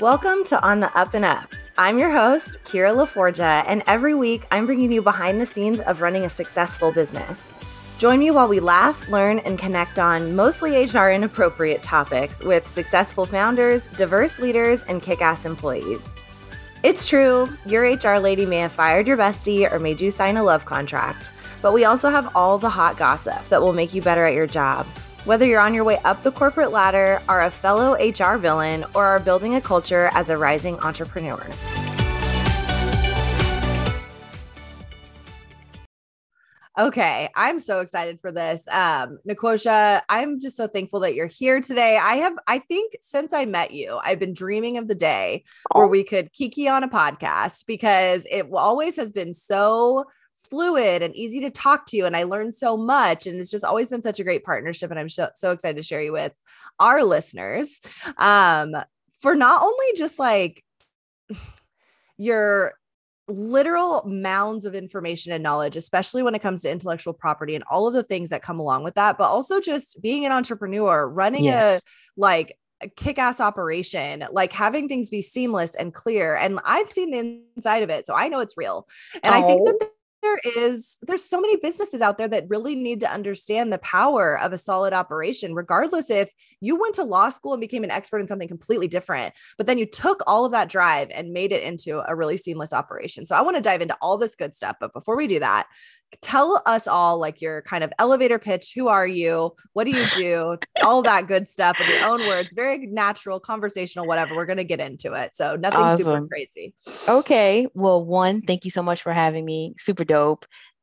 [0.00, 1.54] Welcome to On the Up and Up.
[1.78, 6.02] I'm your host, Kira LaForgia, and every week I'm bringing you behind the scenes of
[6.02, 7.54] running a successful business.
[7.98, 13.24] Join me while we laugh, learn, and connect on mostly HR inappropriate topics with successful
[13.24, 16.16] founders, diverse leaders, and kick ass employees.
[16.82, 20.42] It's true, your HR lady may have fired your bestie or made you sign a
[20.42, 21.30] love contract,
[21.62, 24.48] but we also have all the hot gossip that will make you better at your
[24.48, 24.88] job.
[25.24, 29.06] Whether you're on your way up the corporate ladder, are a fellow HR villain, or
[29.06, 31.42] are building a culture as a rising entrepreneur.
[36.76, 38.68] Okay, I'm so excited for this.
[38.68, 41.96] Um, Nequosha, I'm just so thankful that you're here today.
[41.96, 45.86] I have, I think since I met you, I've been dreaming of the day where
[45.86, 50.04] we could kiki on a podcast because it always has been so
[50.48, 52.02] fluid and easy to talk to.
[52.02, 53.26] And I learned so much.
[53.26, 54.90] And it's just always been such a great partnership.
[54.90, 56.32] And I'm so, so excited to share you with
[56.78, 57.80] our listeners
[58.18, 58.74] um,
[59.20, 60.64] for not only just like
[62.18, 62.74] your
[63.26, 67.86] literal mounds of information and knowledge, especially when it comes to intellectual property and all
[67.86, 71.44] of the things that come along with that, but also just being an entrepreneur, running
[71.44, 71.80] yes.
[71.80, 72.56] a like
[72.96, 76.36] kick ass operation, like having things be seamless and clear.
[76.36, 78.06] And I've seen the inside of it.
[78.06, 78.86] So I know it's real.
[79.22, 79.38] And oh.
[79.38, 79.90] I think that
[80.24, 84.38] there is there's so many businesses out there that really need to understand the power
[84.40, 86.30] of a solid operation regardless if
[86.60, 89.78] you went to law school and became an expert in something completely different but then
[89.78, 93.26] you took all of that drive and made it into a really seamless operation.
[93.26, 95.66] So i want to dive into all this good stuff but before we do that
[96.20, 100.06] tell us all like your kind of elevator pitch who are you what do you
[100.14, 104.56] do all that good stuff in your own words very natural conversational whatever we're going
[104.56, 105.34] to get into it.
[105.34, 106.04] So nothing awesome.
[106.04, 106.72] super crazy.
[107.08, 110.13] Okay well one thank you so much for having me super dope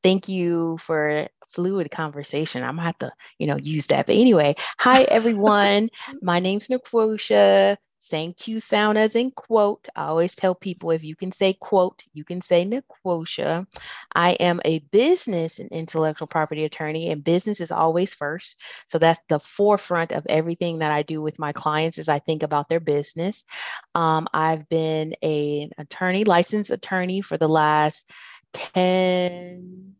[0.03, 2.63] thank you for fluid conversation.
[2.63, 4.05] I'm gonna have to, you know, use that.
[4.07, 5.89] But anyway, hi everyone.
[6.21, 9.87] My name's Nequosha saying Q sound as in quote.
[9.95, 13.67] I always tell people if you can say quote, you can say Nequosha.
[14.15, 18.59] I am a business and intellectual property attorney, and business is always first.
[18.89, 22.43] So that's the forefront of everything that I do with my clients as I think
[22.43, 23.45] about their business.
[23.93, 28.09] Um, I've been a, an attorney, licensed attorney for the last
[28.53, 29.95] 10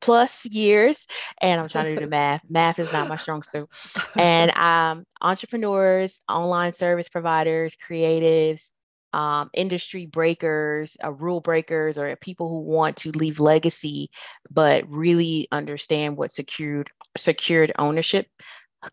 [0.00, 1.06] plus years
[1.40, 2.42] and i'm trying to do the math.
[2.48, 3.68] Math is not my strong suit.
[4.16, 8.62] And um, entrepreneurs online service providers creatives
[9.12, 14.10] um, industry breakers uh, rule breakers or people who want to leave legacy
[14.50, 18.26] but really understand what secured secured ownership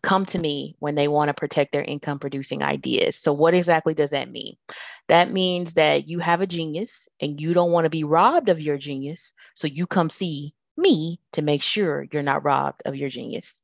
[0.02, 3.16] come to me when they want to protect their income producing ideas.
[3.16, 4.56] So, what exactly does that mean?
[5.08, 8.60] That means that you have a genius and you don't want to be robbed of
[8.60, 9.32] your genius.
[9.54, 13.60] So, you come see me to make sure you're not robbed of your genius.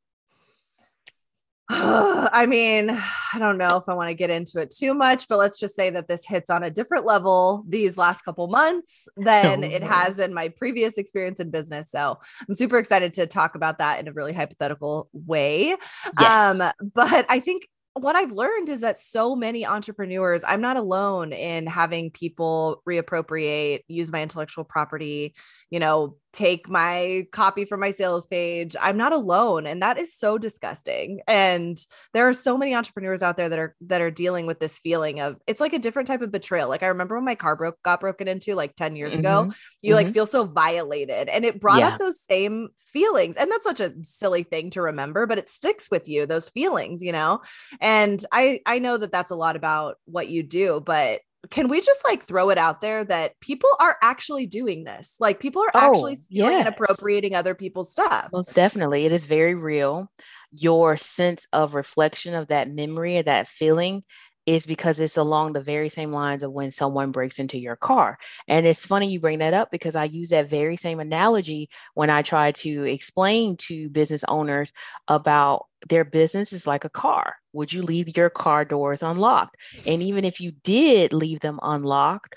[2.32, 5.38] I mean, I don't know if I want to get into it too much, but
[5.38, 9.62] let's just say that this hits on a different level these last couple months than
[9.64, 11.88] oh, it has in my previous experience in business.
[11.88, 15.76] So I'm super excited to talk about that in a really hypothetical way.
[16.19, 16.60] Yes.
[16.60, 21.32] Um, but I think what I've learned is that so many entrepreneurs, I'm not alone
[21.32, 25.34] in having people reappropriate, use my intellectual property,
[25.70, 28.77] you know, take my copy from my sales page.
[28.81, 31.21] I'm not alone and that is so disgusting.
[31.27, 31.79] And
[32.13, 35.21] there are so many entrepreneurs out there that are that are dealing with this feeling
[35.21, 36.69] of it's like a different type of betrayal.
[36.69, 39.21] Like I remember when my car broke got broken into like 10 years mm-hmm.
[39.21, 39.53] ago,
[39.83, 40.05] you mm-hmm.
[40.05, 41.89] like feel so violated and it brought yeah.
[41.89, 43.37] up those same feelings.
[43.37, 47.03] And that's such a silly thing to remember, but it sticks with you those feelings,
[47.03, 47.41] you know.
[47.81, 51.81] And I I know that that's a lot about what you do, but can we
[51.81, 55.17] just like throw it out there that people are actually doing this?
[55.19, 56.67] Like people are oh, actually stealing yes.
[56.67, 58.28] and appropriating other people's stuff.
[58.33, 59.06] Most definitely.
[59.06, 60.11] It is very real.
[60.53, 64.03] Your sense of reflection of that memory of that feeling
[64.47, 68.19] is because it's along the very same lines of when someone breaks into your car.
[68.49, 72.11] And it's funny you bring that up because I use that very same analogy when
[72.11, 74.73] I try to explain to business owners
[75.09, 77.37] about their business is like a car.
[77.53, 79.56] Would you leave your car doors unlocked?
[79.87, 82.35] And even if you did leave them unlocked,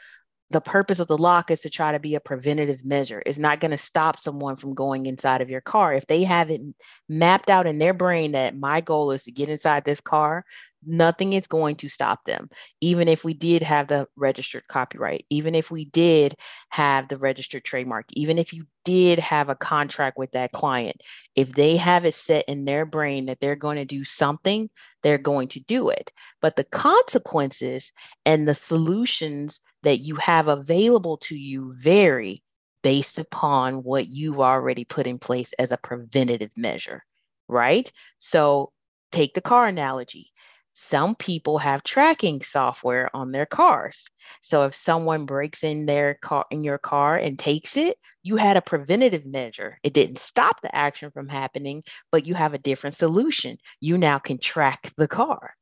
[0.50, 3.24] the purpose of the lock is to try to be a preventative measure.
[3.26, 5.96] It's not going to stop someone from going inside of your car.
[5.96, 6.62] If they have it
[7.10, 10.46] mapped out in their brain that my goal is to get inside this car
[10.86, 12.50] nothing is going to stop them.
[12.82, 16.36] Even if we did have the registered copyright, even if we did
[16.70, 21.02] have the registered trademark, even if you did have a contract with that client,
[21.36, 24.70] if they have it set in their brain that they're going to do something,
[25.02, 26.12] they're going to do it.
[26.42, 27.92] But the consequences
[28.26, 32.44] and the solutions that you have available to you vary
[32.84, 37.04] based upon what you've already put in place as a preventative measure,
[37.48, 37.92] right?
[38.20, 38.72] So
[39.12, 40.33] take the car analogy
[40.74, 44.06] some people have tracking software on their cars.
[44.42, 48.58] So if someone breaks in their car in your car and takes it, you had
[48.58, 49.80] a preventative measure.
[49.84, 53.58] It didn't stop the action from happening, but you have a different solution.
[53.80, 55.56] You now can track the car.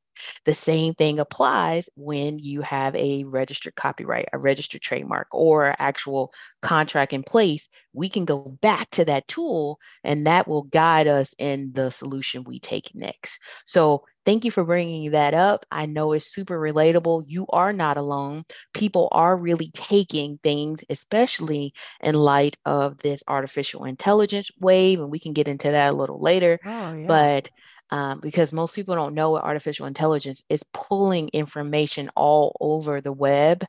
[0.46, 6.34] The same thing applies when you have a registered copyright, a registered trademark, or actual
[6.62, 7.68] contract in place.
[7.94, 12.44] We can go back to that tool and that will guide us in the solution
[12.44, 13.40] we take next.
[13.66, 15.66] So, thank you for bringing that up.
[15.72, 17.24] I know it's super relatable.
[17.28, 18.44] You are not alone.
[18.74, 25.20] People are really taking things, especially in light of this artificial intelligence wave, and we
[25.20, 26.60] can get into that a little later.
[26.66, 27.08] Oh, yeah.
[27.08, 27.50] But
[27.92, 33.12] um, because most people don't know what artificial intelligence is pulling information all over the
[33.12, 33.66] web.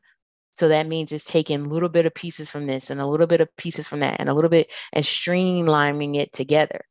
[0.58, 3.40] So that means it's taking little bit of pieces from this and a little bit
[3.40, 6.84] of pieces from that and a little bit and streamlining it together.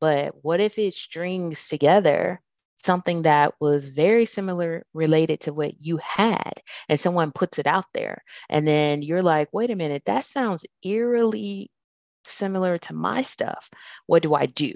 [0.00, 2.40] But what if it strings together
[2.76, 7.86] something that was very similar related to what you had and someone puts it out
[7.92, 11.70] there and then you're like wait a minute that sounds eerily
[12.28, 13.68] similar to my stuff.
[14.06, 14.74] What do I do?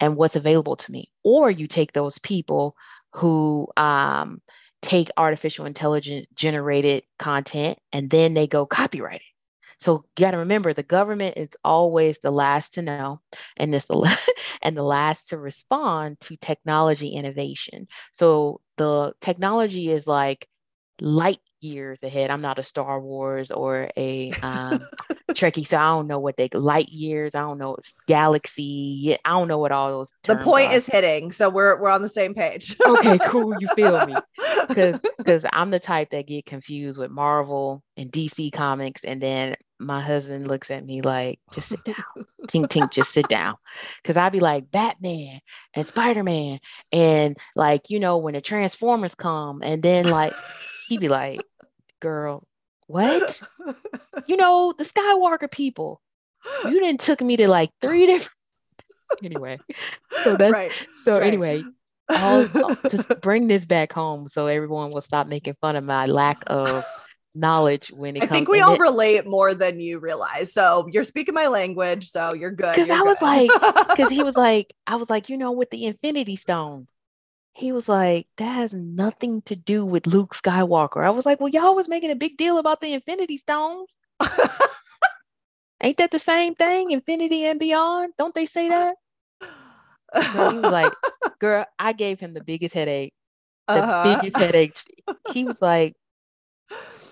[0.00, 1.10] And what's available to me?
[1.22, 2.76] Or you take those people
[3.12, 4.40] who um,
[4.82, 9.34] take artificial intelligence generated content and then they go copyright it.
[9.80, 13.20] So you got to remember the government is always the last to know
[13.56, 13.88] and this
[14.62, 17.88] and the last to respond to technology innovation.
[18.12, 20.48] So the technology is like
[21.00, 22.30] light years ahead.
[22.30, 24.80] I'm not a Star Wars or a um,
[25.34, 27.34] Trekkie, so I don't know what they light years.
[27.34, 29.16] I don't know it's galaxy.
[29.24, 30.12] I don't know what all those.
[30.24, 30.76] the point are.
[30.76, 32.76] is hitting, so we're we're on the same page.
[32.86, 33.54] okay, cool.
[33.60, 34.14] You feel me?
[34.66, 39.56] Because because I'm the type that get confused with Marvel and DC comics, and then
[39.78, 41.96] my husband looks at me like, "Just sit down,
[42.48, 43.56] tink tink, just sit down,"
[44.02, 45.40] because I'd be like Batman
[45.74, 46.60] and Spider Man,
[46.92, 50.32] and like you know when the Transformers come, and then like
[50.88, 51.42] he'd be like,
[52.00, 52.46] girl,
[52.86, 53.42] what?
[54.26, 56.00] you know, the Skywalker people.
[56.64, 58.36] You didn't took me to like three different
[59.24, 59.58] anyway.
[60.22, 60.72] So that's right,
[61.02, 61.26] so right.
[61.26, 61.62] anyway.
[62.08, 66.04] I'll, I'll just bring this back home so everyone will stop making fun of my
[66.04, 66.84] lack of
[67.34, 68.30] knowledge when it I comes.
[68.30, 70.52] I think we all it, relate more than you realize.
[70.52, 72.74] So you're speaking my language, so you're good.
[72.74, 73.06] Because I good.
[73.06, 76.88] was like, because he was like, I was like, you know, with the Infinity Stones,
[77.54, 81.04] he was like, that has nothing to do with Luke Skywalker.
[81.04, 83.88] I was like, well, y'all was making a big deal about the Infinity Stones.
[85.82, 86.90] Ain't that the same thing?
[86.90, 88.14] Infinity and beyond?
[88.18, 88.96] Don't they say that?
[90.32, 90.92] So he was like,
[91.40, 93.12] girl, I gave him the biggest headache.
[93.68, 94.20] The uh-huh.
[94.20, 94.76] biggest headache.
[95.32, 95.94] He was like,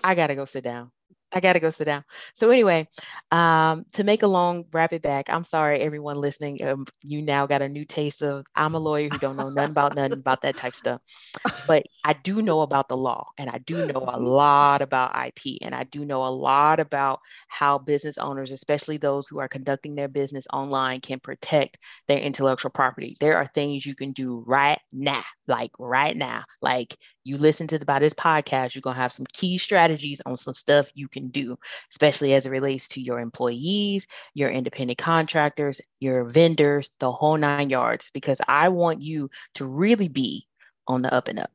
[0.03, 0.91] I gotta go sit down.
[1.33, 2.03] I gotta go sit down.
[2.35, 2.87] So anyway,
[3.31, 6.63] um, to make a long wrap it back, I'm sorry everyone listening.
[6.63, 9.71] Um, you now got a new taste of I'm a lawyer who don't know nothing
[9.71, 11.01] about nothing about that type stuff,
[11.65, 15.59] but I do know about the law and I do know a lot about IP
[15.61, 19.95] and I do know a lot about how business owners, especially those who are conducting
[19.95, 21.77] their business online, can protect
[22.07, 23.17] their intellectual property.
[23.19, 27.77] There are things you can do right now, like right now, like you listen to
[27.77, 31.07] the, about this podcast, you're going to have some key strategies on some stuff you
[31.07, 31.57] can do,
[31.91, 37.69] especially as it relates to your employees, your independent contractors, your vendors, the whole nine
[37.69, 40.47] yards, because I want you to really be
[40.87, 41.51] on the up and up.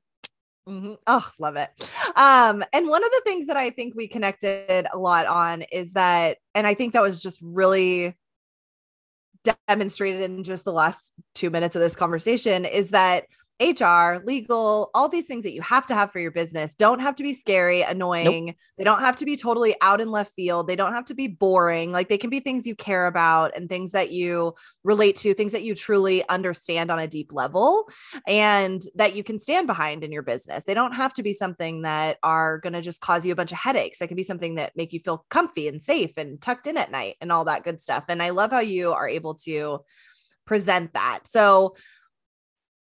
[0.68, 0.94] Mm-hmm.
[1.06, 1.70] Oh, love it.
[2.14, 5.94] Um, and one of the things that I think we connected a lot on is
[5.94, 8.14] that, and I think that was just really
[9.66, 13.26] demonstrated in just the last two minutes of this conversation, is that
[13.60, 17.16] HR, legal, all these things that you have to have for your business don't have
[17.16, 18.46] to be scary, annoying.
[18.46, 18.54] Nope.
[18.76, 20.68] They don't have to be totally out in left field.
[20.68, 21.90] They don't have to be boring.
[21.90, 25.52] Like they can be things you care about and things that you relate to, things
[25.52, 27.90] that you truly understand on a deep level
[28.28, 30.64] and that you can stand behind in your business.
[30.64, 33.50] They don't have to be something that are going to just cause you a bunch
[33.50, 33.98] of headaches.
[33.98, 36.92] They can be something that make you feel comfy and safe and tucked in at
[36.92, 38.04] night and all that good stuff.
[38.08, 39.80] And I love how you are able to
[40.46, 41.26] present that.
[41.26, 41.74] So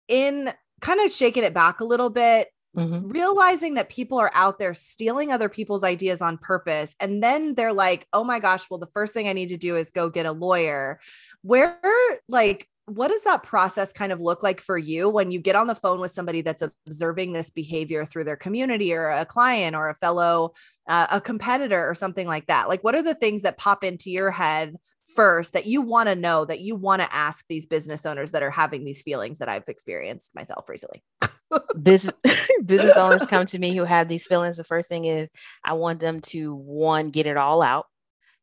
[0.07, 3.07] in kind of shaking it back a little bit, mm-hmm.
[3.07, 6.95] realizing that people are out there stealing other people's ideas on purpose.
[6.99, 9.75] And then they're like, oh my gosh, well, the first thing I need to do
[9.75, 10.99] is go get a lawyer.
[11.41, 11.79] Where,
[12.27, 15.67] like, what does that process kind of look like for you when you get on
[15.67, 19.89] the phone with somebody that's observing this behavior through their community or a client or
[19.89, 20.53] a fellow
[20.87, 24.09] uh, a competitor or something like that like what are the things that pop into
[24.09, 24.73] your head
[25.15, 28.43] first that you want to know that you want to ask these business owners that
[28.43, 31.03] are having these feelings that I've experienced myself recently?
[31.81, 32.13] business
[32.65, 34.57] business owners come to me who have these feelings.
[34.57, 35.29] The first thing is
[35.63, 37.87] I want them to one get it all out.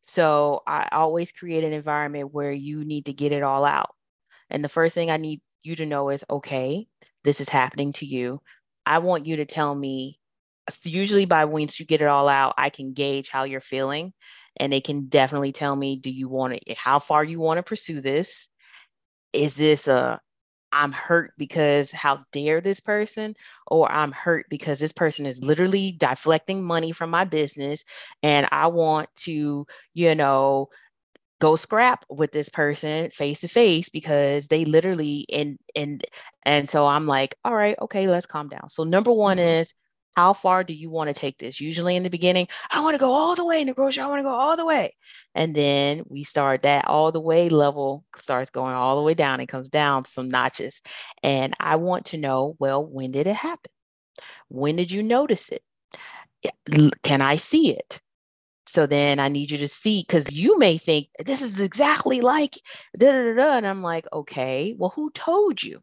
[0.04, 3.94] So I always create an environment where you need to get it all out.
[4.50, 6.86] And the first thing I need you to know is okay,
[7.24, 8.40] this is happening to you.
[8.86, 10.18] I want you to tell me,
[10.82, 14.12] usually by once you get it all out, I can gauge how you're feeling.
[14.56, 17.62] And they can definitely tell me, do you want to, how far you want to
[17.62, 18.48] pursue this?
[19.32, 20.20] Is this a,
[20.72, 23.34] I'm hurt because how dare this person,
[23.66, 27.84] or I'm hurt because this person is literally deflecting money from my business
[28.22, 30.68] and I want to, you know,
[31.40, 36.02] go scrap with this person face to face because they literally and and
[36.44, 38.68] and so I'm like, all right, okay, let's calm down.
[38.68, 39.62] So number one mm-hmm.
[39.62, 39.74] is
[40.16, 41.60] how far do you want to take this?
[41.60, 44.02] Usually in the beginning, I want to go all the way in the grocery.
[44.02, 44.94] I want to go all the way.
[45.34, 49.40] And then we start that all the way level starts going all the way down.
[49.40, 50.80] and comes down some notches.
[51.22, 53.70] And I want to know, well, when did it happen?
[54.48, 55.62] When did you notice it?
[57.02, 58.00] Can I see it?
[58.66, 62.58] So then I need you to see because you may think this is exactly like
[62.96, 65.80] da, da, da, and I'm like, okay, well, who told you?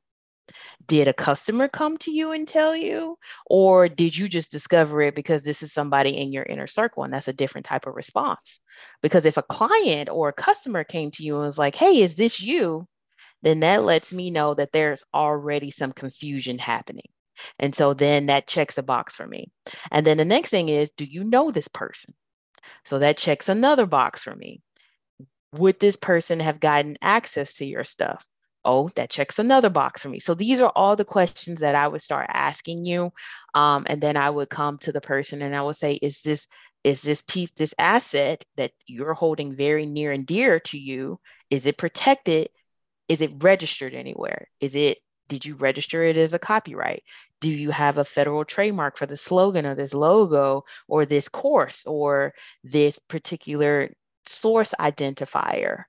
[0.88, 5.16] Did a customer come to you and tell you, or did you just discover it
[5.16, 7.04] because this is somebody in your inner circle?
[7.04, 8.60] And that's a different type of response.
[9.02, 12.16] Because if a client or a customer came to you and was like, hey, is
[12.16, 12.88] this you?
[13.44, 17.10] Then that lets me know that there's already some confusion happening.
[17.58, 19.52] And so then that checks a box for me.
[19.90, 22.14] And then the next thing is, do you know this person?
[22.86, 24.62] So that checks another box for me.
[25.54, 28.26] Would this person have gotten access to your stuff?
[28.64, 30.20] Oh, that checks another box for me.
[30.20, 33.12] So these are all the questions that I would start asking you.
[33.56, 36.48] Um, and then I would come to the person and I would say, is this
[36.84, 41.66] is this piece, this asset that you're holding very near and dear to you, is
[41.68, 42.50] it protected?
[43.08, 44.48] Is it registered anywhere?
[44.60, 47.04] Is it did you register it as a copyright?
[47.40, 51.84] Do you have a federal trademark for the slogan or this logo or this course
[51.86, 53.94] or this particular
[54.26, 55.84] source identifier?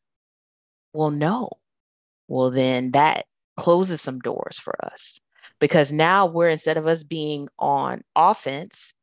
[0.93, 1.50] Well, no.
[2.29, 3.26] Well, then that
[3.57, 5.21] closes some doors for us
[5.61, 8.95] because now we're instead of us being on offense,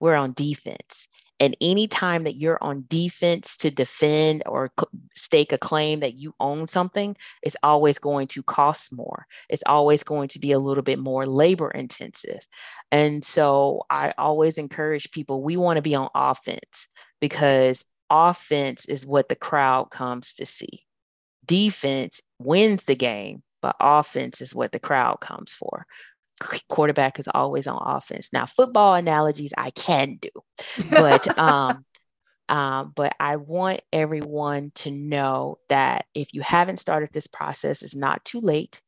[0.00, 1.08] we're on defense.
[1.42, 4.70] And anytime that you're on defense to defend or
[5.16, 9.26] stake a claim that you own something, it's always going to cost more.
[9.48, 12.46] It's always going to be a little bit more labor intensive.
[12.92, 16.88] And so I always encourage people we want to be on offense
[17.20, 20.84] because offense is what the crowd comes to see.
[21.44, 25.86] Defense wins the game, but offense is what the crowd comes for
[26.68, 28.30] quarterback is always on offense.
[28.32, 30.30] Now, football analogies I can do,
[30.90, 31.84] but um,
[32.48, 37.94] um, but I want everyone to know that if you haven't started this process, it's
[37.94, 38.80] not too late.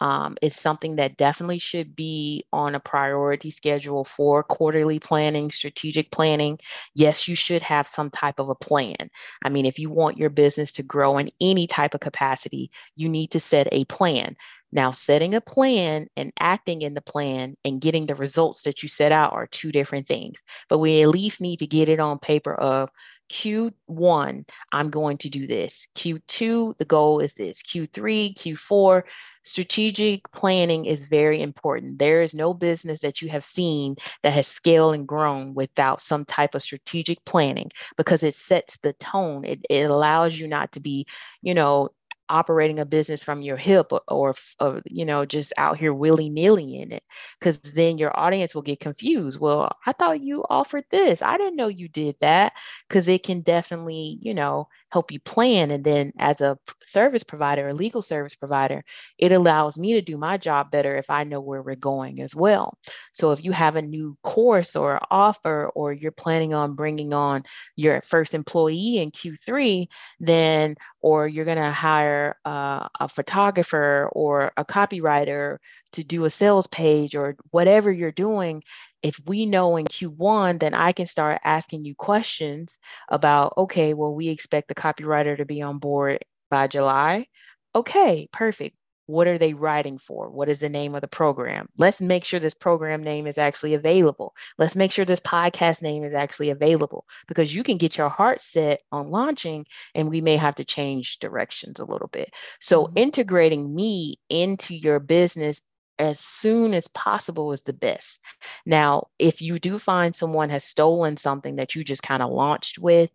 [0.00, 6.10] Um, it's something that definitely should be on a priority schedule for quarterly planning, strategic
[6.10, 6.58] planning.
[6.94, 8.96] Yes, you should have some type of a plan.
[9.44, 13.08] I mean, if you want your business to grow in any type of capacity, you
[13.08, 14.36] need to set a plan.
[14.72, 18.88] Now, setting a plan and acting in the plan and getting the results that you
[18.88, 20.36] set out are two different things.
[20.68, 22.90] But we at least need to get it on paper of
[23.30, 25.86] Q1, I'm going to do this.
[25.96, 27.62] Q2, the goal is this.
[27.62, 29.02] Q3, Q4,
[29.44, 31.98] strategic planning is very important.
[31.98, 36.24] There is no business that you have seen that has scaled and grown without some
[36.24, 39.44] type of strategic planning because it sets the tone.
[39.44, 41.06] It, it allows you not to be,
[41.42, 41.90] you know,
[42.28, 46.80] operating a business from your hip or, or, or you know just out here willy-nilly
[46.80, 47.02] in it
[47.38, 51.56] because then your audience will get confused well i thought you offered this i didn't
[51.56, 52.52] know you did that
[52.88, 55.72] because it can definitely you know help you plan.
[55.72, 58.84] And then as a service provider, a legal service provider,
[59.18, 62.32] it allows me to do my job better if I know where we're going as
[62.32, 62.78] well.
[63.12, 67.42] So if you have a new course or offer, or you're planning on bringing on
[67.74, 69.88] your first employee in Q3,
[70.20, 75.58] then, or you're going to hire uh, a photographer or a copywriter
[75.92, 78.62] to do a sales page or whatever you're doing,
[79.02, 82.78] if we know in Q1, then I can start asking you questions
[83.10, 87.26] about, okay, well, we expect the copywriter to be on board by July.
[87.74, 88.74] Okay, perfect.
[89.06, 90.30] What are they writing for?
[90.30, 91.68] What is the name of the program?
[91.76, 94.34] Let's make sure this program name is actually available.
[94.58, 98.40] Let's make sure this podcast name is actually available because you can get your heart
[98.40, 102.32] set on launching and we may have to change directions a little bit.
[102.60, 102.98] So, mm-hmm.
[102.98, 105.60] integrating me into your business
[105.98, 108.20] as soon as possible is the best.
[108.66, 112.78] Now, if you do find someone has stolen something that you just kind of launched
[112.78, 113.10] with,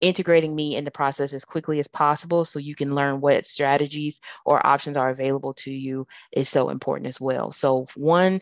[0.00, 4.20] integrating me in the process as quickly as possible so you can learn what strategies
[4.44, 7.52] or options are available to you is so important as well.
[7.52, 8.40] So, one,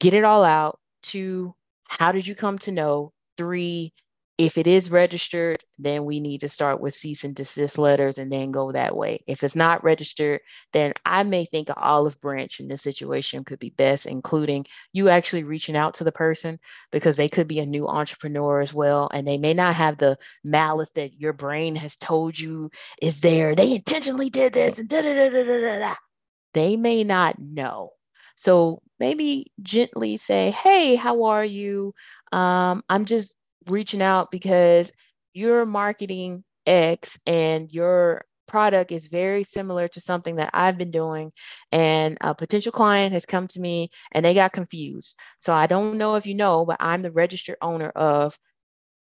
[0.00, 0.78] get it all out.
[1.02, 1.54] Two,
[1.88, 3.12] how did you come to know?
[3.36, 3.92] Three,
[4.36, 8.32] if it is registered, then we need to start with cease and desist letters and
[8.32, 9.22] then go that way.
[9.28, 10.40] If it's not registered,
[10.72, 15.08] then I may think an olive branch in this situation could be best, including you
[15.08, 16.58] actually reaching out to the person
[16.90, 19.08] because they could be a new entrepreneur as well.
[19.14, 23.54] And they may not have the malice that your brain has told you is there.
[23.54, 25.94] They intentionally did this and da da da da da da.
[26.54, 27.90] They may not know.
[28.36, 31.94] So maybe gently say, Hey, how are you?
[32.32, 33.32] Um, I'm just
[33.66, 34.90] reaching out because
[35.32, 41.32] you're marketing X and your product is very similar to something that I've been doing.
[41.72, 45.16] And a potential client has come to me and they got confused.
[45.38, 48.38] So I don't know if you know, but I'm the registered owner of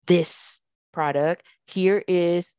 [0.06, 0.60] this
[0.92, 1.42] product.
[1.66, 2.50] Here is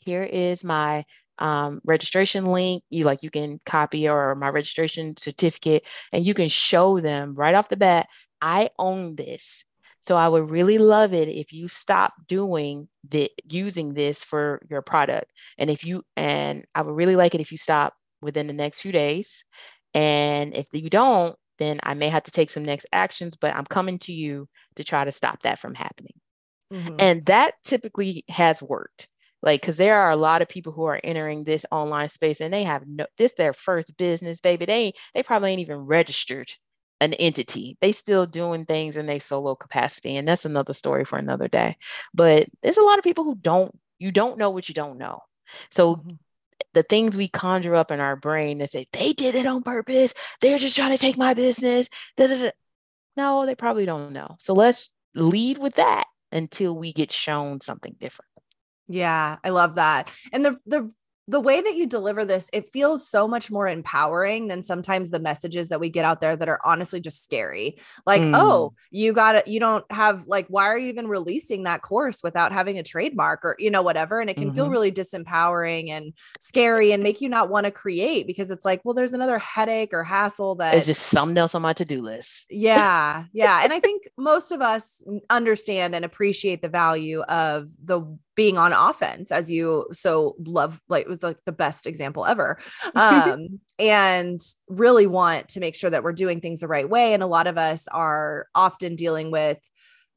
[0.00, 1.04] here is my
[1.38, 2.82] um, registration link.
[2.90, 7.54] You like you can copy or my registration certificate, and you can show them right
[7.54, 8.08] off the bat.
[8.40, 9.64] I own this.
[10.08, 14.80] So I would really love it if you stop doing the using this for your
[14.80, 15.30] product.
[15.58, 18.80] And if you and I would really like it if you stop within the next
[18.80, 19.44] few days.
[19.92, 23.66] And if you don't, then I may have to take some next actions, but I'm
[23.66, 26.14] coming to you to try to stop that from happening.
[26.72, 26.96] Mm-hmm.
[26.98, 29.08] And that typically has worked.
[29.42, 32.52] Like, because there are a lot of people who are entering this online space and
[32.52, 34.64] they have no, this their first business, baby.
[34.64, 36.50] They they probably ain't even registered
[37.00, 37.76] an entity.
[37.80, 40.16] They still doing things in their solo capacity.
[40.16, 41.76] And that's another story for another day.
[42.12, 45.22] But there's a lot of people who don't, you don't know what you don't know.
[45.70, 46.10] So mm-hmm.
[46.74, 50.12] the things we conjure up in our brain that say they did it on purpose,
[50.40, 51.88] they're just trying to take my business.
[52.16, 52.50] Da-da-da.
[53.16, 54.36] No, they probably don't know.
[54.38, 58.30] So let's lead with that until we get shown something different.
[58.88, 60.10] Yeah, I love that.
[60.32, 60.90] And the the
[61.28, 65.18] the way that you deliver this, it feels so much more empowering than sometimes the
[65.18, 67.76] messages that we get out there that are honestly just scary.
[68.06, 68.32] Like, mm.
[68.34, 69.46] oh, you got it.
[69.46, 73.44] You don't have like, why are you even releasing that course without having a trademark
[73.44, 74.20] or, you know, whatever?
[74.20, 74.54] And it can mm-hmm.
[74.54, 78.82] feel really disempowering and scary and make you not want to create because it's like,
[78.82, 82.00] well, there's another headache or hassle that it's just something else on my to do
[82.00, 82.46] list.
[82.48, 83.24] Yeah.
[83.34, 83.60] Yeah.
[83.64, 88.72] and I think most of us understand and appreciate the value of the being on
[88.72, 92.56] offense as you so love like it was like the best example ever.
[92.94, 97.14] Um and really want to make sure that we're doing things the right way.
[97.14, 99.58] And a lot of us are often dealing with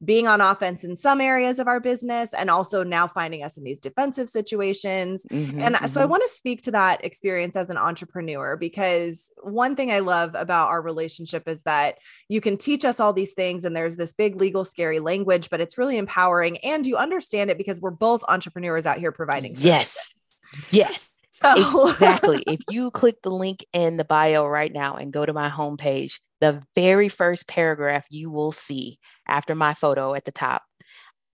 [0.04, 3.64] being on offense in some areas of our business and also now finding us in
[3.64, 5.24] these defensive situations.
[5.30, 5.86] Mm-hmm, and mm-hmm.
[5.86, 6.10] so I mm-hmm.
[6.10, 10.68] want to speak to that experience as an entrepreneur because one thing I love about
[10.68, 14.40] our relationship is that you can teach us all these things and there's this big
[14.40, 18.86] legal scary language but it's really empowering and you understand it because we're both entrepreneurs
[18.86, 19.96] out here providing Yes.
[20.70, 21.08] Yes.
[21.34, 22.44] So exactly.
[22.46, 26.18] if you click the link in the bio right now and go to my homepage,
[26.42, 30.64] the very first paragraph you will see after my photo at the top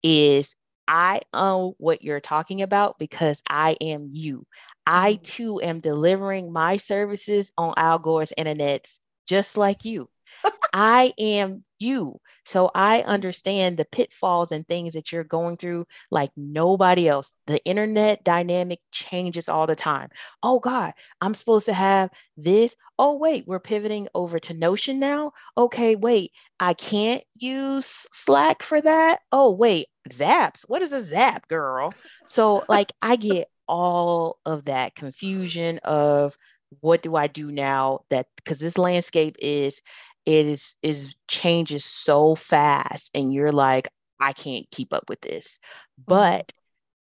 [0.03, 0.55] is
[0.87, 4.47] I own what you're talking about because I am you.
[4.87, 5.23] I mm-hmm.
[5.23, 10.11] too am delivering my services on Al Gore's internets just like you.
[10.75, 12.21] I am you.
[12.49, 17.31] So I understand the pitfalls and things that you're going through like nobody else.
[17.47, 20.09] The internet dynamic changes all the time.
[20.43, 22.09] Oh God, I'm supposed to have
[22.39, 22.75] this.
[22.99, 25.33] Oh, wait, we're pivoting over to Notion now.
[25.59, 29.21] Okay, wait, I can't use Slack for that.
[29.31, 30.63] Oh, wait, Zaps.
[30.67, 31.93] What is a Zap, girl?
[32.29, 36.37] So, like, I get all of that confusion of
[36.81, 39.81] what do I do now that because this landscape is
[40.29, 43.89] it is is changes so fast and you're like
[44.21, 45.59] i can't keep up with this
[46.01, 46.05] mm-hmm.
[46.07, 46.53] but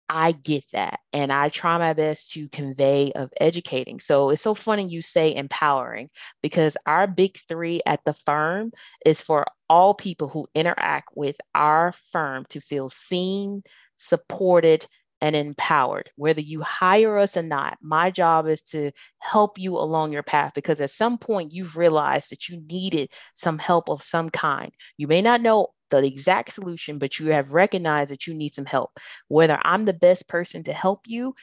[0.08, 4.54] i get that and i try my best to convey of educating so it's so
[4.54, 6.10] funny you say empowering
[6.42, 8.72] because our big three at the firm
[9.06, 13.62] is for all people who interact with our firm to feel seen
[13.98, 14.84] supported
[15.22, 17.78] and empowered, whether you hire us or not.
[17.80, 22.30] My job is to help you along your path because at some point you've realized
[22.30, 24.72] that you needed some help of some kind.
[24.96, 28.64] You may not know the exact solution, but you have recognized that you need some
[28.64, 28.98] help.
[29.28, 31.36] Whether I'm the best person to help you,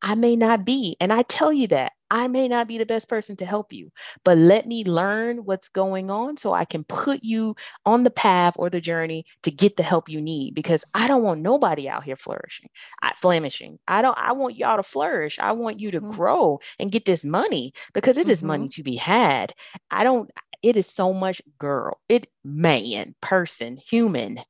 [0.00, 0.96] I may not be.
[0.98, 3.90] And I tell you that I may not be the best person to help you,
[4.24, 8.54] but let me learn what's going on so I can put you on the path
[8.56, 12.04] or the journey to get the help you need because I don't want nobody out
[12.04, 12.68] here flourishing,
[13.02, 13.78] I, flamishing.
[13.88, 15.38] I don't I want y'all to flourish.
[15.38, 16.12] I want you to mm-hmm.
[16.12, 18.30] grow and get this money because it mm-hmm.
[18.30, 19.52] is money to be had.
[19.90, 20.30] I don't
[20.62, 24.40] it is so much girl, it man, person, human,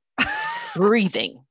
[0.76, 1.44] breathing.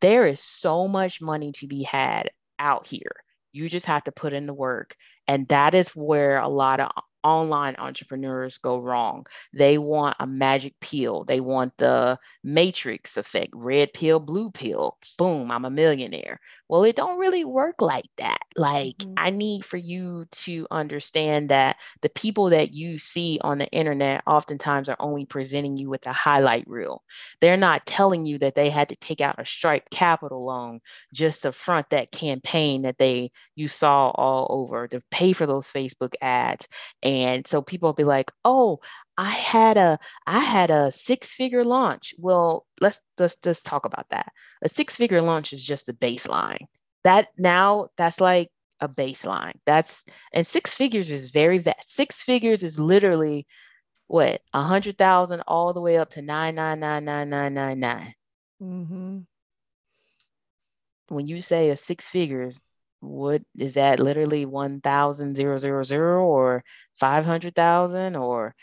[0.00, 3.12] There is so much money to be had out here.
[3.52, 4.94] You just have to put in the work
[5.28, 6.90] and that is where a lot of
[7.24, 9.26] online entrepreneurs go wrong.
[9.52, 11.24] They want a magic pill.
[11.24, 14.98] They want the matrix effect, red pill, blue pill.
[15.18, 16.40] Boom, I'm a millionaire.
[16.68, 18.40] Well, it don't really work like that.
[18.56, 19.14] Like mm-hmm.
[19.16, 24.22] I need for you to understand that the people that you see on the internet
[24.26, 27.02] oftentimes are only presenting you with a highlight reel.
[27.40, 30.80] They're not telling you that they had to take out a Stripe capital loan
[31.14, 35.66] just to front that campaign that they you saw all over to pay for those
[35.68, 36.66] Facebook ads
[37.02, 38.80] and so people will be like, "Oh,
[39.18, 44.32] I had a I had a six-figure launch." Well, let's let's just talk about that.
[44.62, 46.66] A six-figure launch is just a baseline.
[47.04, 48.50] That now that's like
[48.80, 49.54] a baseline.
[49.66, 51.94] That's and six figures is very vast.
[51.94, 53.46] Six figures is literally
[54.06, 57.80] what a hundred thousand all the way up to nine nine nine nine nine nine
[57.80, 58.14] nine.
[58.62, 59.18] Mm-hmm.
[61.08, 62.60] When you say a six figures,
[63.00, 66.64] what is that literally 1000 or
[66.96, 68.54] 500,000 or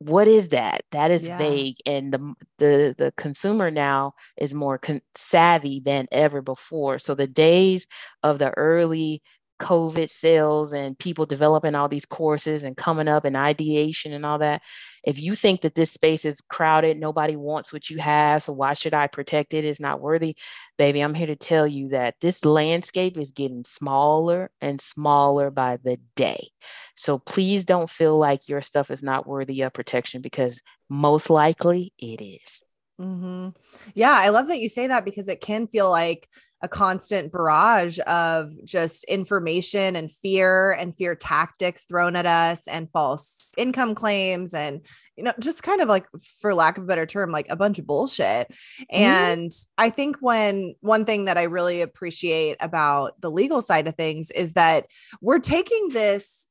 [0.00, 1.36] what is that that is yeah.
[1.38, 7.14] vague and the the the consumer now is more con- savvy than ever before so
[7.14, 7.86] the days
[8.22, 9.22] of the early
[9.60, 14.38] COVID sales and people developing all these courses and coming up and ideation and all
[14.38, 14.62] that.
[15.04, 18.74] If you think that this space is crowded, nobody wants what you have, so why
[18.74, 19.64] should I protect it?
[19.64, 20.36] It's not worthy.
[20.78, 25.78] Baby, I'm here to tell you that this landscape is getting smaller and smaller by
[25.82, 26.48] the day.
[26.96, 31.92] So please don't feel like your stuff is not worthy of protection because most likely
[31.98, 32.62] it is.
[33.00, 33.48] Mm-hmm.
[33.94, 36.28] Yeah, I love that you say that because it can feel like
[36.62, 42.90] a constant barrage of just information and fear and fear tactics thrown at us and
[42.92, 44.82] false income claims and
[45.16, 46.06] you know just kind of like
[46.40, 49.02] for lack of a better term like a bunch of bullshit mm-hmm.
[49.02, 53.94] and i think when one thing that i really appreciate about the legal side of
[53.94, 54.86] things is that
[55.22, 56.46] we're taking this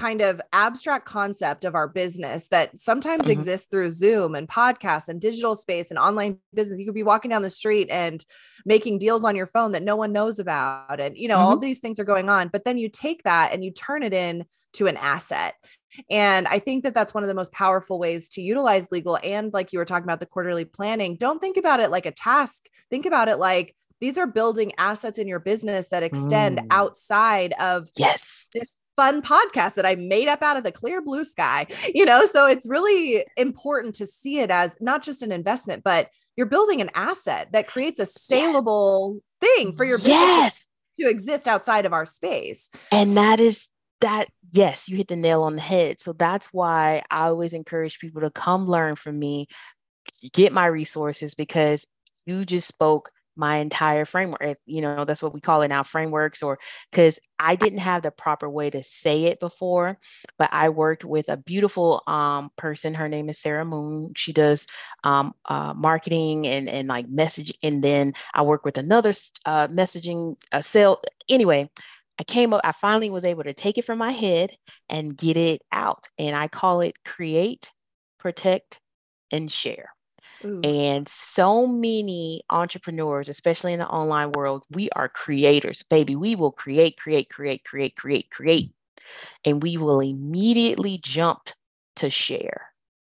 [0.00, 3.32] kind of abstract concept of our business that sometimes mm-hmm.
[3.32, 6.78] exists through Zoom and podcasts and digital space and online business.
[6.78, 8.24] You could be walking down the street and
[8.64, 11.00] making deals on your phone that no one knows about.
[11.00, 11.44] And, you know, mm-hmm.
[11.44, 12.48] all these things are going on.
[12.48, 15.54] But then you take that and you turn it in to an asset.
[16.08, 19.18] And I think that that's one of the most powerful ways to utilize legal.
[19.22, 22.12] And like you were talking about the quarterly planning, don't think about it like a
[22.12, 22.68] task.
[22.88, 26.66] Think about it like these are building assets in your business that extend mm.
[26.70, 28.48] outside of yes.
[28.54, 32.24] this fun podcast that I made up out of the clear blue sky, you know?
[32.26, 36.80] So it's really important to see it as not just an investment, but you're building
[36.80, 39.50] an asset that creates a saleable yes.
[39.50, 40.68] thing for your business yes.
[40.98, 42.70] to, to exist outside of our space.
[42.90, 43.68] And that is
[44.00, 47.98] that yes you hit the nail on the head so that's why i always encourage
[47.98, 49.46] people to come learn from me
[50.32, 51.84] get my resources because
[52.26, 53.10] you just spoke
[53.40, 54.58] my entire framework.
[54.66, 56.58] You know, that's what we call it now frameworks, or
[56.92, 59.98] because I didn't have the proper way to say it before,
[60.38, 62.92] but I worked with a beautiful um, person.
[62.92, 64.12] Her name is Sarah Moon.
[64.14, 64.66] She does
[65.04, 67.52] um, uh, marketing and, and like message.
[67.62, 69.14] And then I work with another
[69.46, 71.00] uh, messaging uh, sale.
[71.30, 71.70] Anyway,
[72.18, 74.50] I came up, I finally was able to take it from my head
[74.90, 76.08] and get it out.
[76.18, 77.70] And I call it create,
[78.18, 78.78] protect,
[79.32, 79.94] and share.
[80.44, 80.62] Ooh.
[80.62, 86.16] And so many entrepreneurs, especially in the online world, we are creators, baby.
[86.16, 88.72] We will create, create, create, create, create, create.
[89.44, 91.50] And we will immediately jump
[91.96, 92.72] to share,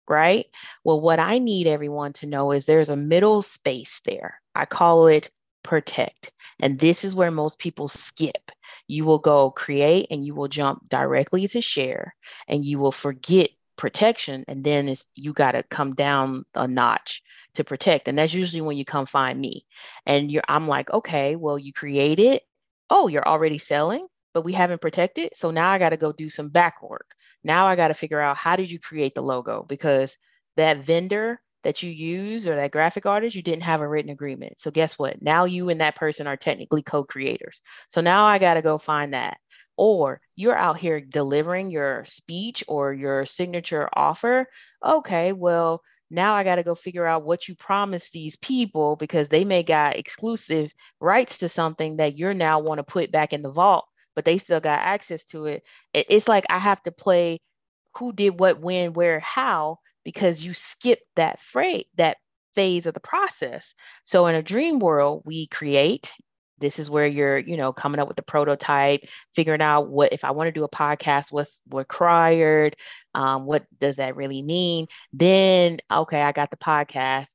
[0.08, 0.46] right?
[0.84, 4.42] Well, what I need everyone to know is there's a middle space there.
[4.56, 5.32] I call it
[5.64, 6.32] protect.
[6.60, 8.52] And this is where most people skip.
[8.88, 12.16] You will go create and you will jump directly to share,
[12.48, 17.22] and you will forget protection and then it's you got to come down a notch
[17.56, 19.66] to protect and that's usually when you come find me.
[20.06, 22.44] And you're i'm like okay well you create it
[22.90, 26.30] oh you're already selling but we haven't protected so now i got to go do
[26.30, 27.16] some back work.
[27.44, 29.66] Now i got to figure out how did you create the logo?
[29.68, 30.18] Because
[30.58, 34.60] that vendor that you use or that graphic artist you didn't have a written agreement.
[34.60, 35.22] So guess what?
[35.22, 37.62] Now you and that person are technically co-creators.
[37.90, 39.38] So now i got to go find that
[39.84, 44.48] or you're out here delivering your speech or your signature offer.
[44.84, 49.28] Okay, well, now I got to go figure out what you promised these people because
[49.28, 53.42] they may got exclusive rights to something that you're now want to put back in
[53.42, 55.64] the vault, but they still got access to it.
[55.94, 57.40] It's like I have to play
[57.98, 62.18] who did what, when, where, how because you skipped that phrase, that
[62.56, 63.74] phase of the process.
[64.06, 66.10] So in a dream world, we create,
[66.64, 69.02] this is where you're you know coming up with the prototype
[69.36, 72.76] figuring out what if i want to do a podcast what's required
[73.16, 77.28] um, what does that really mean then okay i got the podcast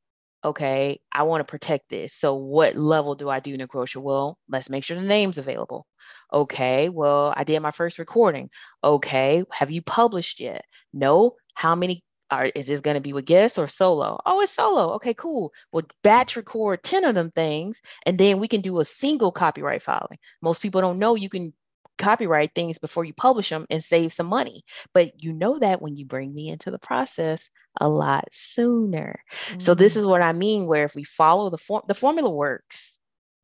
[0.45, 4.71] okay i want to protect this so what level do i do negotiable well let's
[4.71, 5.87] make sure the name's available
[6.33, 8.51] Okay, well, I did my first recording.
[8.85, 10.65] Okay, have you published yet?
[10.93, 11.37] No.
[11.55, 14.19] How many are is this going to be with guests or solo?
[14.27, 14.93] Oh, it's solo.
[14.95, 15.53] Okay, cool.
[15.73, 19.83] Well, batch record 10 of them things, and then we can do a single copyright
[19.83, 20.19] filing.
[20.43, 21.53] Most people don't know you can
[21.99, 24.65] copyright things before you publish them and save some money.
[24.95, 27.49] But you know that when you bring me into the process
[27.81, 29.21] a lot sooner.
[29.49, 29.61] Mm-hmm.
[29.61, 29.99] So this mm.
[29.99, 32.98] is what I mean where if we follow the form the formula works.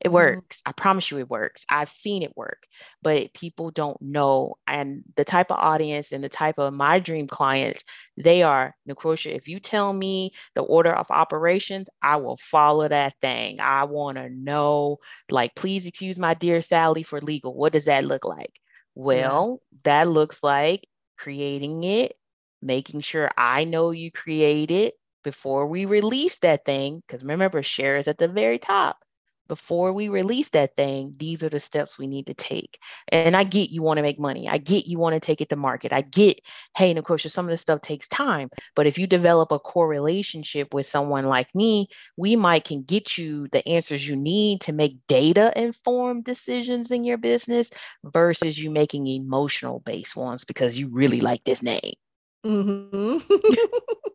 [0.05, 0.14] It mm-hmm.
[0.14, 0.61] works.
[0.67, 1.64] I promise you it works.
[1.71, 2.64] I've seen it work,
[3.01, 4.57] but people don't know.
[4.67, 7.83] And the type of audience and the type of my dream clients,
[8.19, 13.14] they are, Nequosha, if you tell me the order of operations, I will follow that
[13.23, 13.61] thing.
[13.61, 14.99] I want to know,
[15.31, 17.55] like, please excuse my dear Sally for legal.
[17.55, 18.53] What does that look like?
[18.95, 19.79] Well, yeah.
[19.85, 20.87] that looks like
[21.17, 22.12] creating it,
[22.61, 27.03] making sure I know you created before we release that thing.
[27.07, 28.99] Because remember, share is at the very top
[29.49, 32.79] before we release that thing, these are the steps we need to take.
[33.09, 34.49] And I get you want to make money.
[34.49, 35.93] I get you want to take it to market.
[35.93, 36.41] I get,
[36.77, 38.51] hey, and of course, some of this stuff takes time.
[38.75, 43.19] But if you develop a core relationship with someone like me, we might can get
[43.19, 47.71] you the answers you need to make data informed decisions in your business
[48.05, 51.95] versus you making emotional based ones because you really like this name.
[52.45, 53.19] Mm-hmm.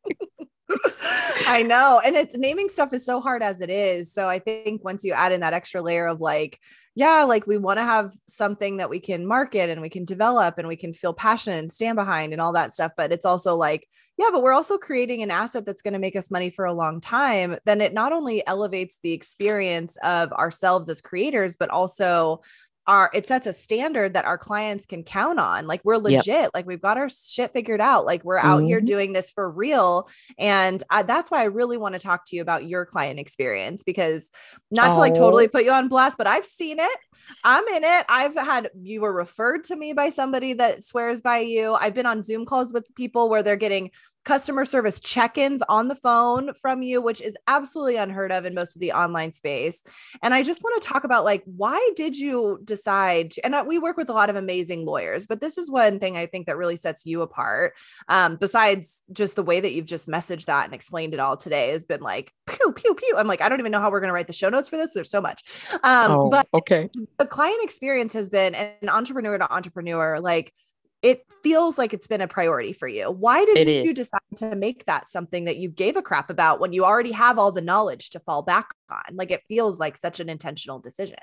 [1.47, 2.01] I know.
[2.03, 4.13] And it's naming stuff is so hard as it is.
[4.13, 6.59] So I think once you add in that extra layer of like,
[6.95, 10.57] yeah, like we want to have something that we can market and we can develop
[10.57, 12.91] and we can feel passionate and stand behind and all that stuff.
[12.97, 16.17] But it's also like, yeah, but we're also creating an asset that's going to make
[16.17, 17.57] us money for a long time.
[17.65, 22.41] Then it not only elevates the experience of ourselves as creators, but also
[22.89, 26.51] our it sets a standard that our clients can count on like we're legit yep.
[26.55, 28.65] like we've got our shit figured out like we're out mm-hmm.
[28.65, 32.35] here doing this for real and I, that's why i really want to talk to
[32.35, 34.31] you about your client experience because
[34.71, 34.93] not oh.
[34.93, 36.99] to like totally put you on blast but i've seen it
[37.43, 41.37] i'm in it i've had you were referred to me by somebody that swears by
[41.37, 43.91] you i've been on zoom calls with people where they're getting
[44.29, 48.75] customer service check-ins on the phone from you which is absolutely unheard of in most
[48.75, 49.81] of the online space.
[50.21, 53.79] And i just want to talk about like why did you decide to, and we
[53.79, 56.57] work with a lot of amazing lawyers but this is one thing i think that
[56.57, 57.73] really sets you apart
[58.07, 61.71] um, besides just the way that you've just messaged that and explained it all today
[61.71, 63.15] has been like pew pew pew.
[63.17, 64.77] I'm like i don't even know how we're going to write the show notes for
[64.77, 64.93] this.
[64.93, 65.43] There's so much.
[65.83, 66.87] Um, oh, but okay.
[67.17, 70.53] the client experience has been an entrepreneur to entrepreneur like
[71.01, 73.09] it feels like it's been a priority for you.
[73.09, 73.95] Why did it you is.
[73.95, 77.39] decide to make that something that you gave a crap about when you already have
[77.39, 79.15] all the knowledge to fall back on?
[79.15, 81.19] Like it feels like such an intentional decision.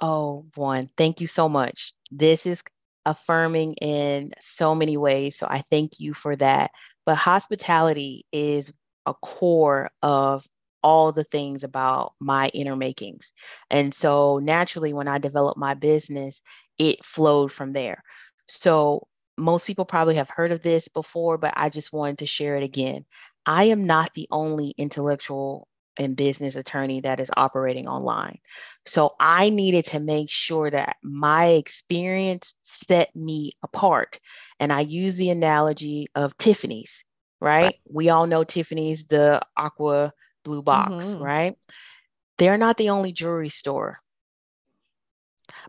[0.00, 1.92] Oh, one, thank you so much.
[2.10, 2.62] This is
[3.04, 5.36] affirming in so many ways.
[5.36, 6.70] So I thank you for that.
[7.04, 8.72] But hospitality is
[9.06, 10.46] a core of
[10.82, 13.32] all the things about my inner makings.
[13.70, 16.40] And so naturally, when I developed my business,
[16.78, 18.04] it flowed from there.
[18.48, 19.06] So
[19.36, 22.64] most people probably have heard of this before, but I just wanted to share it
[22.64, 23.04] again.
[23.46, 28.38] I am not the only intellectual and business attorney that is operating online.
[28.86, 34.20] So I needed to make sure that my experience set me apart.
[34.60, 37.02] And I use the analogy of Tiffany's,
[37.40, 37.74] right?
[37.90, 40.12] We all know Tiffany's, the aqua
[40.44, 41.22] blue box, mm-hmm.
[41.22, 41.56] right?
[42.38, 43.98] They're not the only jewelry store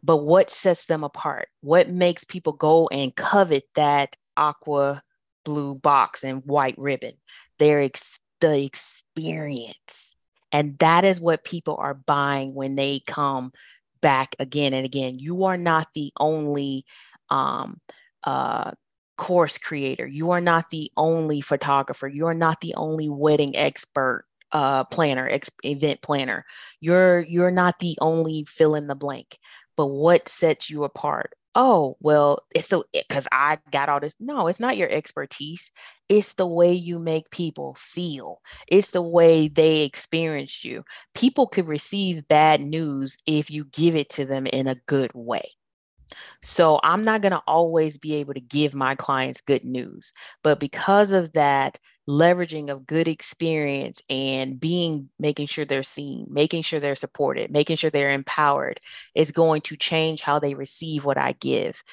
[0.04, 1.48] but what sets them apart?
[1.62, 5.04] What makes people go and covet that aqua
[5.46, 7.14] blue box and white ribbon?
[7.58, 10.16] Their ex- the experience.
[10.52, 13.52] And that is what people are buying when they come
[14.02, 15.20] back again and again.
[15.20, 16.86] You are not the only
[17.30, 17.80] um,
[18.24, 18.72] uh,
[19.18, 20.08] course creator.
[20.08, 22.08] You are not the only photographer.
[22.08, 26.46] You are not the only wedding expert uh, planner, ex- event planner.
[26.80, 29.38] You're you're not the only fill in the blank
[29.80, 31.36] but what sets you apart?
[31.56, 34.14] Oh, well, it's so because eh, I got all this.
[34.20, 35.72] No, it's not your expertise.
[36.10, 38.42] It's the way you make people feel.
[38.68, 40.84] It's the way they experience you.
[41.16, 45.50] People could receive bad news if you give it to them in a good way.
[46.44, 50.12] So I'm not going to always be able to give my clients good news.
[50.44, 56.64] But because of that, leveraging of good experience and being making sure they're seen, making
[56.64, 58.82] sure they're supported, making sure they're empowered
[59.14, 61.84] is going to change how they receive what I give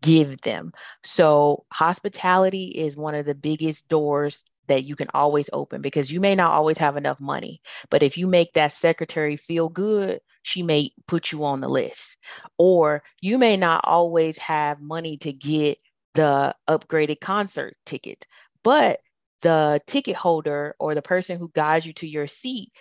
[0.00, 0.72] give them.
[1.02, 6.20] So hospitality is one of the biggest doors that you can always open because you
[6.20, 10.62] may not always have enough money, but if you make that secretary feel good, she
[10.62, 12.16] may put you on the list.
[12.58, 15.78] Or you may not always have money to get
[16.14, 18.26] the upgraded concert ticket,
[18.62, 19.00] but
[19.42, 22.72] the ticket holder or the person who guides you to your seat,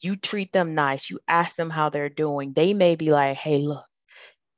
[0.00, 2.52] you treat them nice, you ask them how they're doing.
[2.54, 3.84] They may be like, hey, look,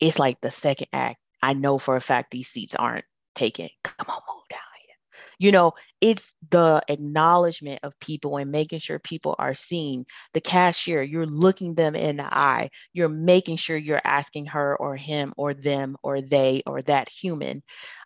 [0.00, 1.18] it's like the second act.
[1.42, 3.04] I know for a fact these seats aren't
[3.34, 3.68] taken.
[3.82, 4.96] Come on, move down here.
[5.38, 10.06] You know, it's the acknowledgement of people and making sure people are seen.
[10.32, 12.70] The cashier, you're looking them in the eye.
[12.94, 17.62] You're making sure you're asking her or him or them or they or that human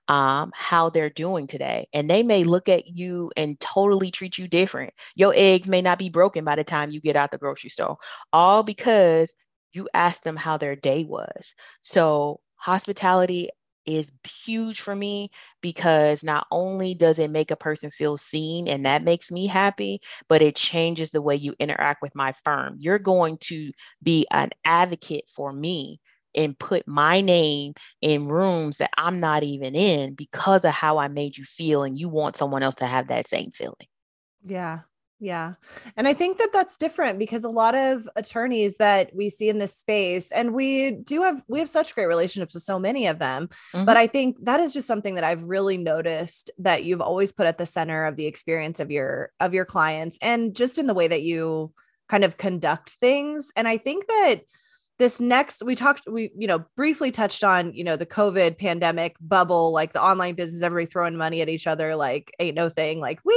[0.08, 1.88] um, how they're doing today.
[1.92, 4.92] And they may look at you and totally treat you different.
[5.14, 7.98] Your eggs may not be broken by the time you get out the grocery store,
[8.32, 9.32] all because
[9.72, 11.54] you asked them how their day was.
[11.82, 13.50] So, hospitality
[13.86, 14.12] is
[14.44, 15.30] huge for me
[15.62, 20.00] because not only does it make a person feel seen and that makes me happy,
[20.28, 22.76] but it changes the way you interact with my firm.
[22.78, 23.70] You're going to
[24.02, 26.00] be an advocate for me
[26.38, 31.09] and put my name in rooms that I'm not even in because of how I
[31.09, 33.88] made you feel and you want someone else to have that same feeling.
[34.44, 34.81] Yeah.
[35.20, 35.55] Yeah.
[35.96, 39.59] And I think that that's different because a lot of attorneys that we see in
[39.59, 43.18] this space, and we do have, we have such great relationships with so many of
[43.18, 43.48] them.
[43.74, 43.85] Mm-hmm.
[43.85, 47.48] But I think that is just something that I've really noticed that you've always put
[47.48, 50.94] at the center of the experience of your, of your clients and just in the
[50.94, 51.72] way that you
[52.09, 53.51] kind of conduct things.
[53.57, 54.42] And I think that
[54.98, 59.16] this next we talked we you know briefly touched on you know the covid pandemic
[59.20, 62.98] bubble like the online business everybody throwing money at each other like ain't no thing
[63.00, 63.34] like we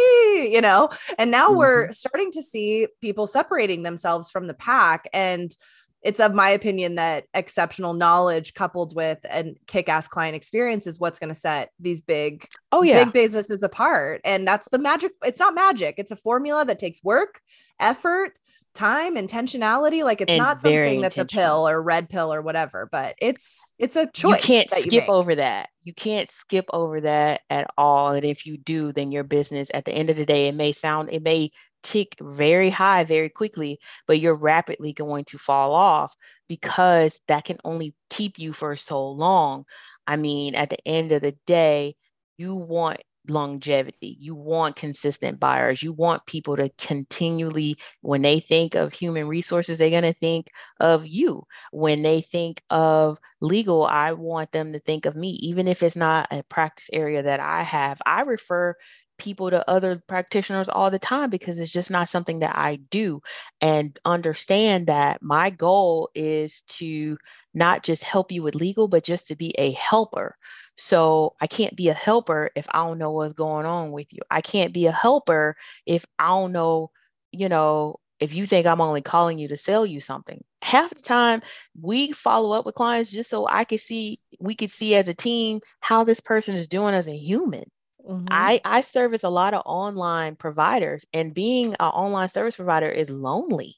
[0.52, 1.58] you know and now mm-hmm.
[1.58, 5.56] we're starting to see people separating themselves from the pack and
[6.02, 11.20] it's of my opinion that exceptional knowledge coupled with a kick-ass client experience is what's
[11.20, 15.40] going to set these big oh yeah big businesses apart and that's the magic it's
[15.40, 17.40] not magic it's a formula that takes work
[17.80, 18.34] effort
[18.74, 22.88] time intentionality like it's and not something that's a pill or red pill or whatever
[22.92, 25.70] but it's it's a choice you can't skip over that.
[25.84, 29.86] You can't skip over that at all and if you do then your business at
[29.86, 31.52] the end of the day it may sound it may
[31.84, 36.14] tick very high very quickly but you're rapidly going to fall off
[36.48, 39.66] because that can only keep you for so long.
[40.08, 41.96] I mean at the end of the day
[42.38, 44.18] you want longevity.
[44.20, 45.84] You want consistent buyers.
[45.84, 50.48] You want people to continually, when they think of human resources, they're going to think
[50.80, 51.44] of you.
[51.72, 55.96] When they think of legal, I want them to think of me, even if it's
[55.96, 58.02] not a practice area that I have.
[58.06, 58.76] I refer
[59.18, 63.22] people to other practitioners all the time because it's just not something that I do.
[63.62, 67.18] And understand that my goal is to
[67.54, 70.38] not just help you with legal, but just to be a helper.
[70.84, 74.22] So I can't be a helper if I don't know what's going on with you.
[74.32, 76.90] I can't be a helper if I don't know,
[77.32, 80.44] you know, if you think I'm only calling you to sell you something.
[80.64, 81.44] Half the time
[81.80, 85.14] we follow up with clients just so I could see, we could see as a
[85.14, 87.66] team how this person is doing as a human.
[88.10, 88.26] Mm-hmm.
[88.32, 93.12] I, I service a lot of online providers, and being an online service provider is
[93.12, 93.76] lonely.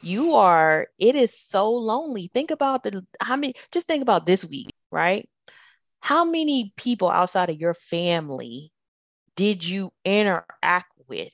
[0.00, 2.30] You are, it is so lonely.
[2.32, 5.28] Think about the how many, just think about this week, right?
[6.06, 8.70] How many people outside of your family
[9.34, 11.32] did you interact with?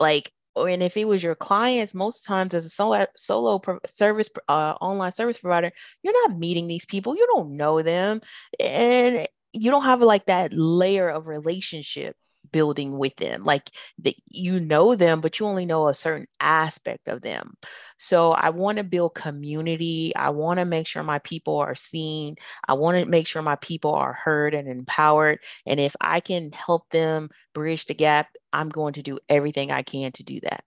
[0.00, 4.28] Like, or, and if it was your clients, most times as a solo, solo service,
[4.48, 5.70] uh, online service provider,
[6.02, 7.14] you're not meeting these people.
[7.14, 8.20] You don't know them,
[8.58, 12.16] and you don't have like that layer of relationship
[12.52, 17.08] building with them like that you know them but you only know a certain aspect
[17.08, 17.56] of them.
[17.98, 20.14] So i want to build community.
[20.14, 22.36] I want to make sure my people are seen.
[22.66, 25.40] I want to make sure my people are heard and empowered.
[25.66, 29.82] And if i can help them bridge the gap i'm going to do everything i
[29.82, 30.64] can to do that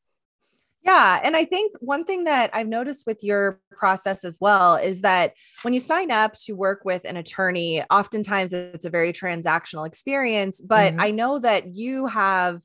[0.84, 1.20] yeah.
[1.24, 5.34] And I think one thing that I've noticed with your process as well is that
[5.62, 10.60] when you sign up to work with an attorney, oftentimes it's a very transactional experience.
[10.60, 11.02] But mm-hmm.
[11.02, 12.62] I know that you have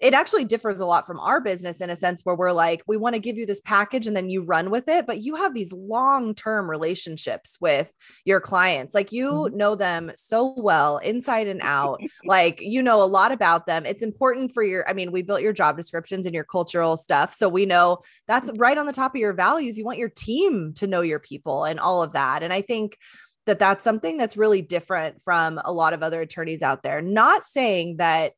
[0.00, 2.96] it actually differs a lot from our business in a sense where we're like, we
[2.96, 5.06] want to give you this package and then you run with it.
[5.06, 7.92] But you have these long term relationships with
[8.24, 8.94] your clients.
[8.94, 9.56] Like you mm-hmm.
[9.56, 12.00] know them so well inside and out.
[12.24, 13.84] like you know a lot about them.
[13.86, 17.34] It's important for your, I mean, we built your job descriptions and your cultural stuff.
[17.34, 19.78] So we know that's right on the top of your values.
[19.78, 22.44] You want your team to know your people and all of that.
[22.44, 22.96] And I think
[23.46, 27.00] that that's something that's really different from a lot of other attorneys out there.
[27.00, 28.34] Not saying that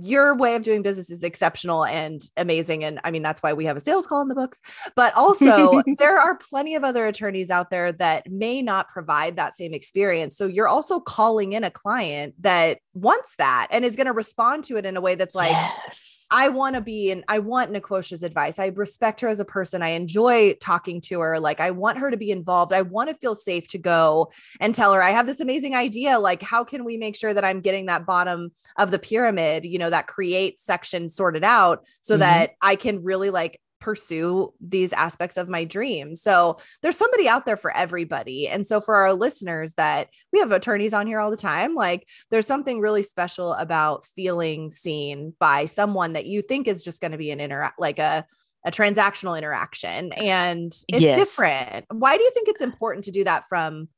[0.00, 2.84] your way of doing business is exceptional and amazing.
[2.84, 4.60] And I mean, that's why we have a sales call in the books.
[4.94, 9.54] But also, there are plenty of other attorneys out there that may not provide that
[9.54, 10.36] same experience.
[10.36, 14.64] So you're also calling in a client that wants that and is going to respond
[14.64, 17.72] to it in a way that's like, yes I want to be and I want
[17.72, 18.58] Nequosha's advice.
[18.58, 19.82] I respect her as a person.
[19.82, 21.40] I enjoy talking to her.
[21.40, 22.72] Like I want her to be involved.
[22.72, 26.18] I want to feel safe to go and tell her I have this amazing idea.
[26.18, 29.78] Like how can we make sure that I'm getting that bottom of the pyramid, you
[29.78, 32.20] know, that create section sorted out so mm-hmm.
[32.20, 36.14] that I can really like pursue these aspects of my dream.
[36.14, 38.48] So there's somebody out there for everybody.
[38.48, 42.08] And so for our listeners that we have attorneys on here all the time, like
[42.30, 47.12] there's something really special about feeling seen by someone that you think is just going
[47.12, 48.26] to be an interact like a
[48.64, 51.16] a transactional interaction and it's yes.
[51.16, 51.86] different.
[51.90, 53.88] Why do you think it's important to do that from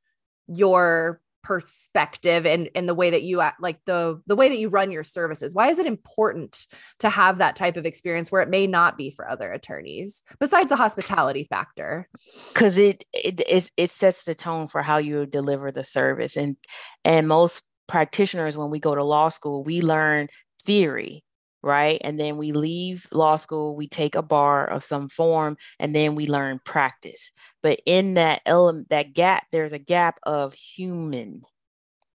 [0.49, 4.68] your perspective and and the way that you act like the the way that you
[4.68, 5.55] run your services.
[5.55, 6.66] Why is it important
[6.99, 10.68] to have that type of experience where it may not be for other attorneys besides
[10.68, 12.09] the hospitality factor?
[12.53, 16.36] Because it, it it it sets the tone for how you deliver the service.
[16.36, 16.57] And
[17.05, 20.28] and most practitioners when we go to law school we learn
[20.64, 21.24] theory
[21.63, 22.01] right?
[22.03, 26.15] And then we leave law school, we take a bar of some form, and then
[26.15, 27.31] we learn practice.
[27.63, 31.43] But in that element, that gap, there's a gap of human,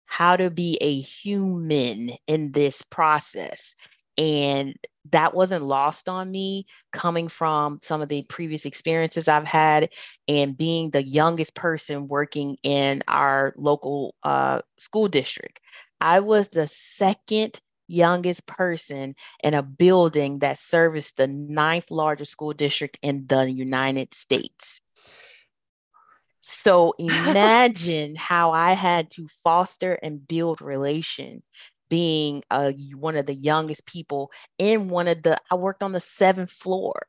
[0.07, 3.74] how to be a human in this process.
[4.18, 4.76] And
[5.11, 9.88] that wasn't lost on me coming from some of the previous experiences I've had
[10.28, 15.61] and being the youngest person working in our local uh, school district.
[16.01, 17.59] I was the second
[17.93, 24.14] youngest person in a building that serviced the ninth largest school district in the United
[24.14, 24.80] States.
[26.40, 31.43] So imagine how I had to foster and build relation
[31.88, 36.01] being uh, one of the youngest people in one of the, I worked on the
[36.01, 37.07] seventh floor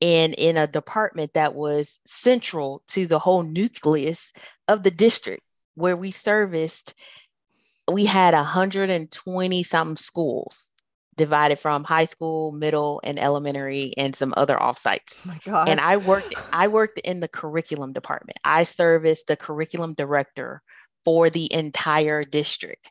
[0.00, 4.32] and in a department that was central to the whole nucleus
[4.68, 5.42] of the district
[5.74, 6.94] where we serviced
[7.90, 10.70] we had 120 some schools
[11.16, 15.18] divided from high school, middle, and elementary, and some other offsites.
[15.18, 15.68] Oh my God.
[15.68, 18.38] And I worked, I worked in the curriculum department.
[18.44, 20.62] I serviced the curriculum director
[21.04, 22.88] for the entire district.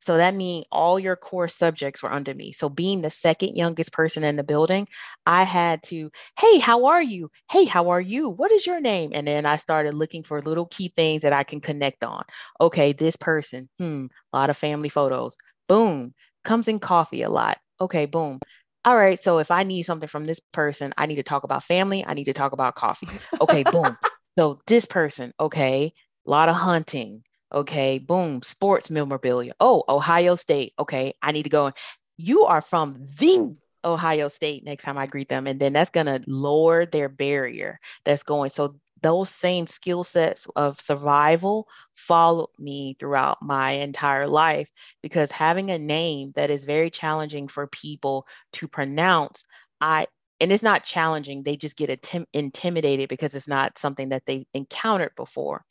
[0.00, 2.52] So that means all your core subjects were under me.
[2.52, 4.88] So being the second youngest person in the building,
[5.26, 7.30] I had to, hey, how are you?
[7.50, 8.28] Hey, how are you?
[8.28, 9.10] What is your name?
[9.14, 12.24] And then I started looking for little key things that I can connect on.
[12.60, 15.36] Okay, this person, hmm, a lot of family photos.
[15.68, 16.14] Boom,
[16.44, 17.58] comes in coffee a lot.
[17.80, 18.40] Okay, boom.
[18.84, 21.64] All right, so if I need something from this person, I need to talk about
[21.64, 22.04] family.
[22.06, 23.08] I need to talk about coffee.
[23.40, 23.96] Okay, boom.
[24.38, 25.92] So this person, okay,
[26.24, 29.54] a lot of hunting Okay, boom, sports memorabilia.
[29.58, 30.74] Oh, Ohio State.
[30.78, 31.72] Okay, I need to go.
[32.18, 35.46] You are from the Ohio State next time I greet them.
[35.46, 38.50] And then that's going to lower their barrier that's going.
[38.50, 44.68] So those same skill sets of survival followed me throughout my entire life
[45.02, 49.44] because having a name that is very challenging for people to pronounce,
[49.80, 50.08] I
[50.40, 54.46] and it's not challenging, they just get atim- intimidated because it's not something that they
[54.54, 55.64] encountered before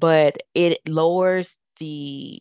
[0.00, 2.40] but it lowers the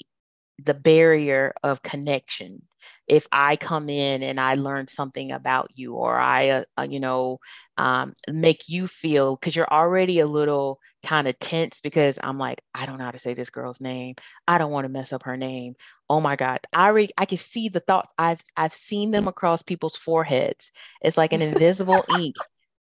[0.64, 2.64] the barrier of connection.
[3.08, 7.00] If i come in and i learn something about you or i uh, uh, you
[7.00, 7.40] know
[7.78, 12.62] um, make you feel because you're already a little kind of tense because i'm like
[12.76, 14.16] i don't know how to say this girl's name.
[14.48, 15.76] I don't want to mess up her name.
[16.10, 16.60] Oh my god.
[16.74, 20.72] I already i can see the thoughts i've i've seen them across people's foreheads.
[21.02, 22.36] It's like an invisible ink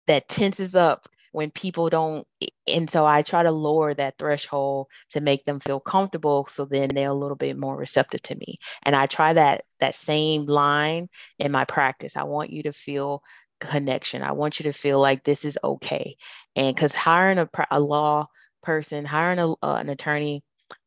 [0.09, 2.27] that tenses up when people don't
[2.67, 6.89] and so i try to lower that threshold to make them feel comfortable so then
[6.95, 8.59] they're a little bit more receptive to me.
[8.85, 12.15] And i try that that same line in my practice.
[12.17, 13.23] I want you to feel
[13.61, 14.23] connection.
[14.23, 16.17] I want you to feel like this is okay.
[16.57, 18.29] And because hiring a, a law
[18.63, 20.43] person hiring a, uh, an attorney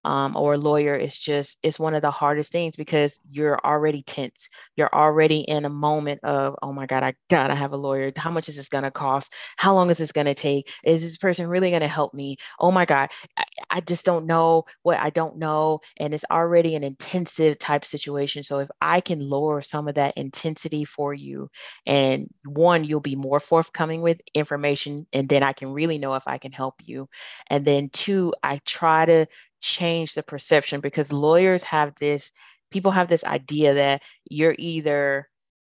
[0.06, 4.04] um, or a lawyer is just it's one of the hardest things because you're already
[4.04, 4.48] tense.
[4.76, 8.12] You're already in a moment of oh my god i gotta have a lawyer.
[8.16, 9.34] How much is this to cost?
[9.58, 10.70] How long is this to take?
[10.84, 12.38] Is this person really to help me?
[12.60, 16.76] Oh my god I, I just don't know what i don't know and it's already
[16.76, 18.44] an intensive type situation.
[18.44, 21.50] So if i can lower some of that intensity for you
[21.86, 26.24] and one you'll be more forthcoming with information and then i can really know if
[26.26, 27.10] i can help you.
[27.48, 29.28] And then two i try to
[29.62, 32.32] change the perception because lawyers have this
[32.72, 35.28] people have this idea that you're either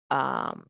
[0.10, 0.66] um,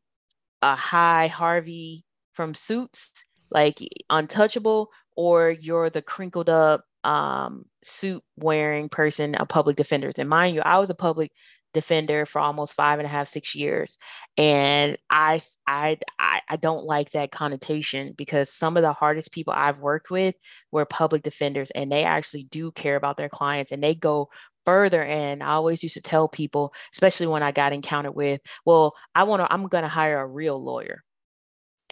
[0.62, 3.10] a high Harvey from Suits,
[3.50, 10.12] like untouchable, or you're the crinkled up um, suit wearing person, a public defender.
[10.16, 11.32] And mind you, I was a public
[11.72, 13.98] defender for almost five and a half, six years.
[14.36, 19.78] And I, I, I don't like that connotation because some of the hardest people I've
[19.78, 20.34] worked with
[20.70, 24.28] were public defenders and they actually do care about their clients and they go
[24.64, 28.94] further and i always used to tell people especially when i got encountered with well
[29.12, 31.02] i want to i'm going to hire a real lawyer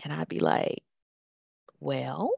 [0.04, 0.82] and i'd be like
[1.80, 2.30] well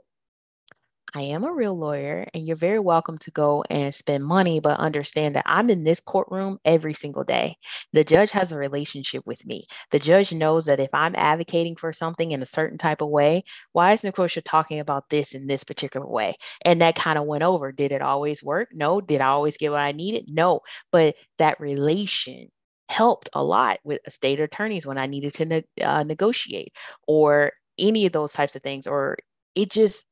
[1.14, 4.78] I am a real lawyer, and you're very welcome to go and spend money, but
[4.80, 7.58] understand that I'm in this courtroom every single day.
[7.92, 9.64] The judge has a relationship with me.
[9.90, 13.44] The judge knows that if I'm advocating for something in a certain type of way,
[13.72, 16.36] why is Nequosha talking about this in this particular way?
[16.64, 17.72] And that kind of went over.
[17.72, 18.70] Did it always work?
[18.72, 19.02] No.
[19.02, 20.24] Did I always get what I needed?
[20.28, 20.60] No.
[20.92, 22.48] But that relation
[22.88, 26.72] helped a lot with state attorneys when I needed to ne- uh, negotiate
[27.06, 29.18] or any of those types of things, or
[29.54, 30.06] it just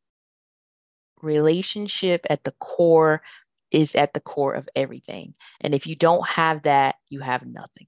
[1.23, 3.23] relationship at the core
[3.71, 5.35] is at the core of everything.
[5.61, 7.87] And if you don't have that, you have nothing.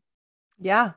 [0.58, 0.92] Yeah,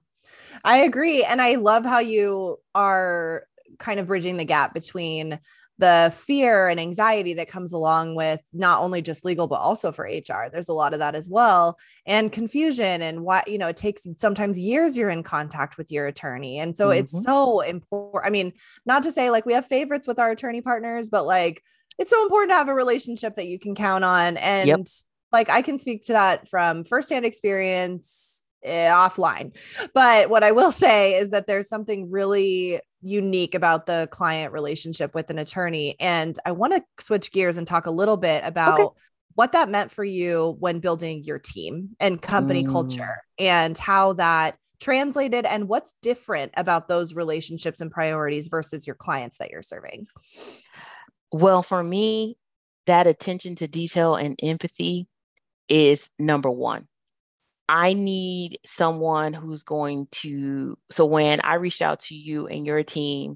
[0.64, 1.24] I agree.
[1.24, 3.44] And I love how you are
[3.80, 5.40] kind of bridging the gap between
[5.78, 10.06] the fear and anxiety that comes along with not only just legal but also for
[10.06, 10.50] HR.
[10.50, 14.08] There's a lot of that as well and confusion and what you know it takes
[14.18, 16.60] sometimes years you're in contact with your attorney.
[16.60, 17.00] And so mm-hmm.
[17.00, 18.26] it's so important.
[18.26, 18.54] I mean,
[18.86, 21.62] not to say like we have favorites with our attorney partners but like
[21.98, 24.80] it's so important to have a relationship that you can count on and yep.
[25.32, 29.56] like I can speak to that from firsthand experience eh, offline.
[29.94, 35.14] But what I will say is that there's something really unique about the client relationship
[35.14, 35.96] with an attorney.
[36.00, 39.00] And I want to switch gears and talk a little bit about okay.
[39.36, 42.72] what that meant for you when building your team and company mm.
[42.72, 48.96] culture and how that translated and what's different about those relationships and priorities versus your
[48.96, 50.08] clients that you're serving.
[51.36, 52.38] Well, for me,
[52.86, 55.10] that attention to detail and empathy
[55.68, 56.88] is number one.
[57.68, 60.78] I need someone who's going to.
[60.92, 63.36] So when I reached out to you and your team,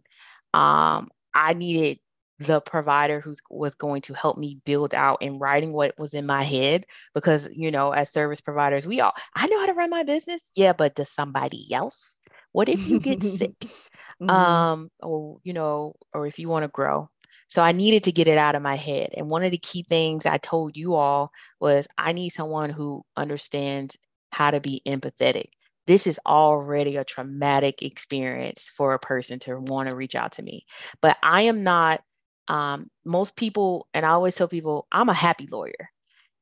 [0.53, 1.99] um, I needed
[2.39, 6.25] the provider who was going to help me build out in writing what was in
[6.25, 9.89] my head because you know as service providers we all i know how to run
[9.89, 12.13] my business yeah but does somebody else
[12.53, 14.29] what if you get sick mm-hmm.
[14.29, 17.09] um or you know or if you want to grow
[17.49, 19.09] so I needed to get it out of my head.
[19.15, 23.03] And one of the key things I told you all was I need someone who
[23.17, 23.97] understands
[24.31, 25.49] how to be empathetic.
[25.87, 30.43] This is already a traumatic experience for a person to want to reach out to
[30.43, 30.65] me.
[31.01, 32.01] But I am not,
[32.47, 35.89] um, most people, and I always tell people, I'm a happy lawyer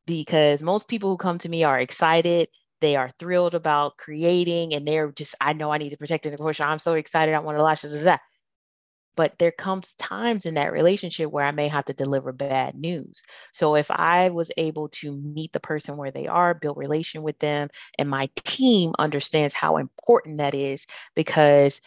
[0.06, 2.50] because most people who come to me are excited.
[2.82, 6.38] They are thrilled about creating and they're just, I know I need to protect the
[6.38, 6.60] course.
[6.60, 7.34] I'm so excited.
[7.34, 8.22] I want to launch that
[9.18, 13.22] but there comes times in that relationship where I may have to deliver bad news.
[13.54, 17.38] So if I was able to meet the person where they are, build relation with
[17.40, 21.82] them, and my team understands how important that is because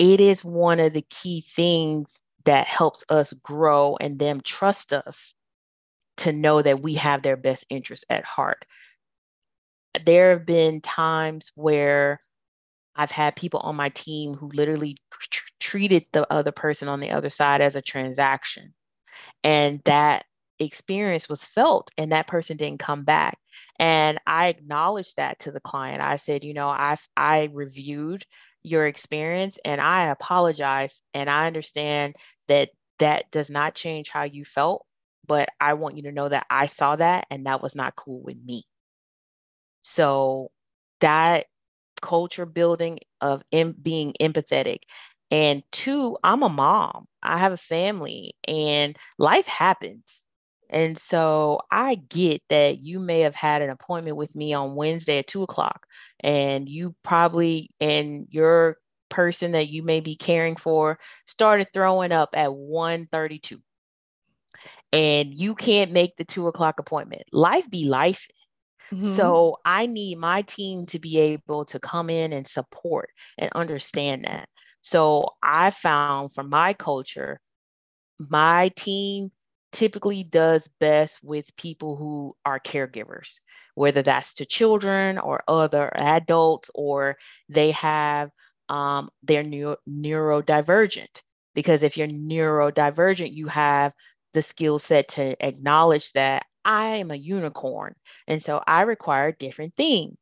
[0.00, 5.32] it is one of the key things that helps us grow and them trust us
[6.16, 8.66] to know that we have their best interests at heart.
[10.04, 12.20] There have been times where
[12.96, 14.98] I've had people on my team who literally
[15.64, 18.74] treated the other person on the other side as a transaction.
[19.44, 20.26] And that
[20.58, 23.38] experience was felt, and that person didn't come back.
[23.78, 26.02] And I acknowledged that to the client.
[26.02, 28.24] I said, you know, I I reviewed
[28.62, 32.16] your experience and I apologize and I understand
[32.48, 34.86] that that does not change how you felt,
[35.26, 38.22] but I want you to know that I saw that and that was not cool
[38.22, 38.64] with me.
[39.82, 40.50] So
[41.00, 41.46] that
[42.00, 44.80] culture building of em- being empathetic.
[45.34, 47.08] And two, I'm a mom.
[47.20, 50.04] I have a family and life happens.
[50.70, 55.18] And so I get that you may have had an appointment with me on Wednesday
[55.18, 55.88] at two o'clock,
[56.20, 58.76] and you probably and your
[59.08, 63.60] person that you may be caring for started throwing up at 1:32,
[64.92, 67.24] and you can't make the two o'clock appointment.
[67.32, 68.28] Life be life,
[68.92, 69.16] Mm-hmm.
[69.16, 74.24] So I need my team to be able to come in and support and understand
[74.24, 74.48] that.
[74.84, 77.40] So I found for my culture,
[78.18, 79.32] my team
[79.72, 83.38] typically does best with people who are caregivers,
[83.74, 87.16] whether that's to children or other adults, or
[87.48, 88.30] they have
[88.68, 91.22] um, they're neuro- neurodivergent.
[91.54, 93.92] Because if you're neurodivergent, you have
[94.34, 97.94] the skill set to acknowledge that I am a unicorn.
[98.26, 100.16] And so I require different things.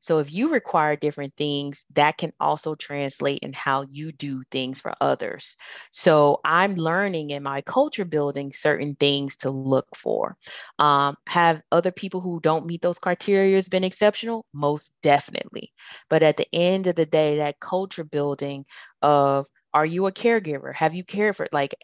[0.00, 4.80] So if you require different things, that can also translate in how you do things
[4.80, 5.56] for others.
[5.92, 10.36] So I'm learning in my culture building certain things to look for.
[10.78, 14.46] Um, have other people who don't meet those criteria been exceptional?
[14.52, 15.72] Most definitely.
[16.08, 18.64] But at the end of the day, that culture building
[19.02, 20.74] of are you a caregiver?
[20.74, 21.74] Have you cared for like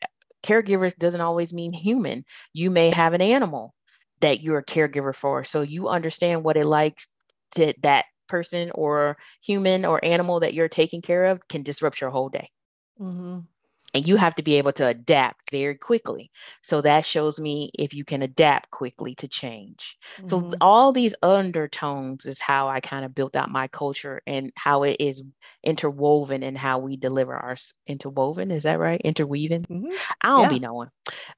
[0.43, 2.25] caregiver doesn't always mean human.
[2.53, 3.75] You may have an animal
[4.25, 5.45] that you're a caregiver for.
[5.45, 7.09] So you understand what it likes
[7.57, 12.09] to that person or human or animal that you're taking care of can disrupt your
[12.09, 12.49] whole day.
[12.99, 13.41] Mm-hmm.
[13.93, 16.31] and you have to be able to adapt very quickly
[16.63, 20.29] so that shows me if you can adapt quickly to change mm-hmm.
[20.29, 24.85] so all these undertones is how i kind of built out my culture and how
[24.85, 25.25] it is
[25.65, 27.57] interwoven in how we deliver our
[27.89, 29.91] interwoven is that right interweaving mm-hmm.
[30.23, 30.49] i don't yeah.
[30.51, 30.89] be knowing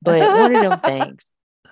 [0.02, 1.24] but one of them things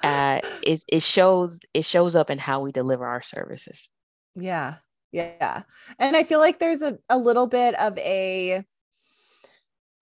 [0.04, 3.88] uh is it shows it shows up in how we deliver our services.
[4.34, 4.76] Yeah
[5.14, 5.62] yeah.
[6.00, 8.64] And i feel like there's a, a little bit of a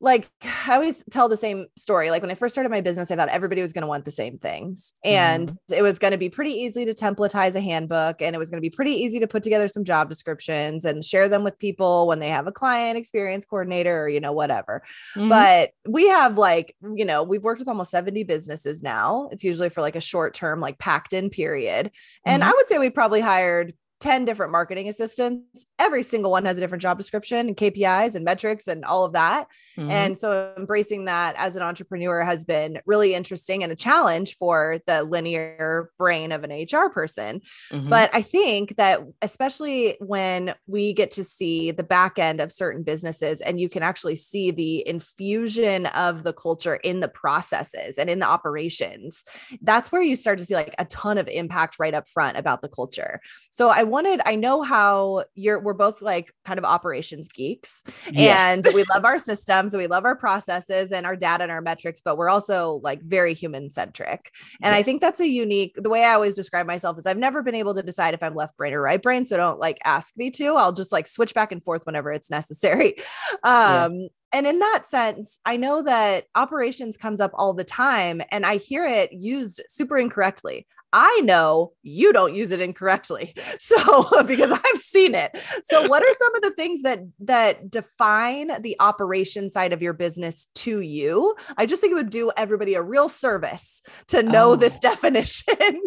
[0.03, 0.29] like
[0.69, 2.11] I always tell the same story.
[2.11, 4.11] Like when I first started my business, I thought everybody was going to want the
[4.11, 4.93] same things.
[5.03, 5.77] And mm.
[5.77, 8.59] it was going to be pretty easy to templatize a handbook and it was going
[8.59, 12.07] to be pretty easy to put together some job descriptions and share them with people
[12.07, 14.83] when they have a client experience coordinator or, you know, whatever.
[15.17, 15.29] Mm.
[15.29, 19.29] But we have like, you know, we've worked with almost 70 businesses now.
[19.31, 21.91] It's usually for like a short term, like packed in period.
[22.27, 22.47] And mm.
[22.47, 25.65] I would say we probably hired 10 different marketing assistants.
[25.79, 29.13] Every single one has a different job description and KPIs and metrics and all of
[29.13, 29.47] that.
[29.79, 29.91] Mm-hmm.
[29.93, 34.81] And so embracing that as an entrepreneur has been really interesting and a challenge for
[34.89, 37.43] the linear brain of an HR person.
[37.71, 37.91] Mm-hmm.
[37.91, 42.83] But I think that especially when we get to see the back end of certain
[42.83, 48.11] businesses and you can actually see the infusion of the culture in the processes and
[48.11, 49.23] in the operations,
[49.61, 52.63] that's where you start to see like a ton of impact right up front about
[52.63, 53.21] the culture.
[53.53, 58.67] So I wanted, I know how you're, we're both like kind of operations geeks yes.
[58.67, 61.61] and we love our systems, and we love our processes and our data and our
[61.61, 64.33] metrics, but we're also like very human centric.
[64.61, 64.81] And yes.
[64.81, 67.55] I think that's a unique, the way I always describe myself is I've never been
[67.55, 69.27] able to decide if I'm left brain or right brain.
[69.27, 72.31] So don't like ask me to, I'll just like switch back and forth whenever it's
[72.31, 72.97] necessary.
[73.45, 78.23] Um, yeah and in that sense, I know that operations comes up all the time
[78.31, 80.67] and I hear it used super incorrectly.
[80.93, 83.35] I know you don't use it incorrectly.
[83.59, 85.39] So because I've seen it.
[85.63, 89.93] So what are some of the things that that define the operation side of your
[89.93, 91.37] business to you?
[91.57, 94.57] I just think it would do everybody a real service to know oh.
[94.57, 95.83] this definition.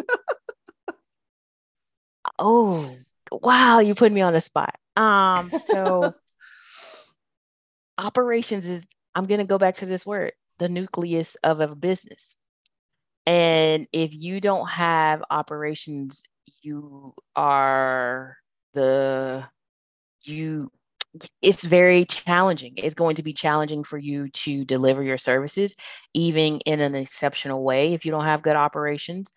[2.38, 2.90] oh,
[3.30, 4.76] wow, you put me on the spot.
[4.96, 6.14] Um so
[7.98, 8.82] operations is
[9.14, 12.36] I'm going to go back to this word, the nucleus of a business.
[13.26, 16.22] And if you don't have operations,
[16.62, 18.36] you are
[18.74, 19.44] the,
[20.22, 20.70] you,
[21.40, 22.74] it's very challenging.
[22.76, 25.74] It's going to be challenging for you to deliver your services,
[26.12, 27.94] even in an exceptional way.
[27.94, 29.28] If you don't have good operations,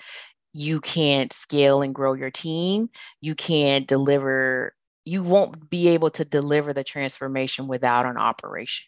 [0.51, 2.89] you can't scale and grow your team.
[3.21, 4.73] You can't deliver,
[5.05, 8.85] you won't be able to deliver the transformation without an operation.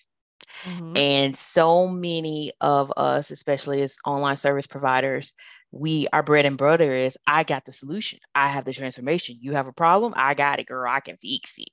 [0.66, 0.98] Mm-hmm.
[0.98, 5.34] And so many of us, especially as online service providers,
[5.72, 8.20] we our bread and butter is I got the solution.
[8.36, 9.38] I have the transformation.
[9.40, 10.92] You have a problem, I got it, girl.
[10.92, 11.70] I can fix it.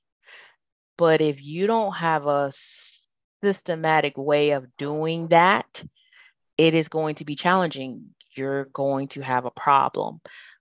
[0.97, 2.53] But if you don't have a
[3.43, 5.83] systematic way of doing that,
[6.57, 8.07] it is going to be challenging.
[8.37, 10.21] You're going to have a problem.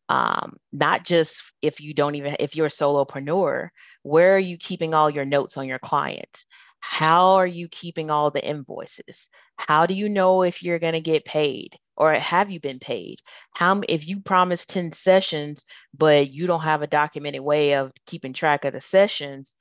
[0.10, 3.70] Um, not just if you don't even if you're a solopreneur,
[4.04, 6.46] where are you keeping all your notes on your clients?
[6.80, 9.30] How are you keeping all the invoices?
[9.58, 13.20] How do you know if you're going to get paid or have you been paid?
[13.56, 15.66] How if you promise 10 sessions
[15.98, 19.54] but you don't have a documented way of keeping track of the sessions,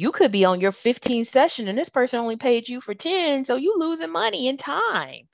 [0.00, 3.44] you could be on your 15th session and this person only paid you for 10,
[3.44, 5.28] so you losing money and time.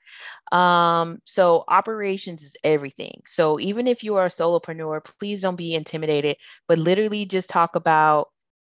[0.51, 3.21] Um, so operations is everything.
[3.27, 6.35] So even if you are a solopreneur, please don't be intimidated,
[6.67, 8.27] but literally just talk about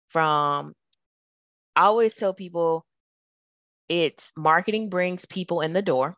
[0.10, 0.74] from
[1.76, 2.88] I always tell people
[3.88, 6.18] it's marketing brings people in the door,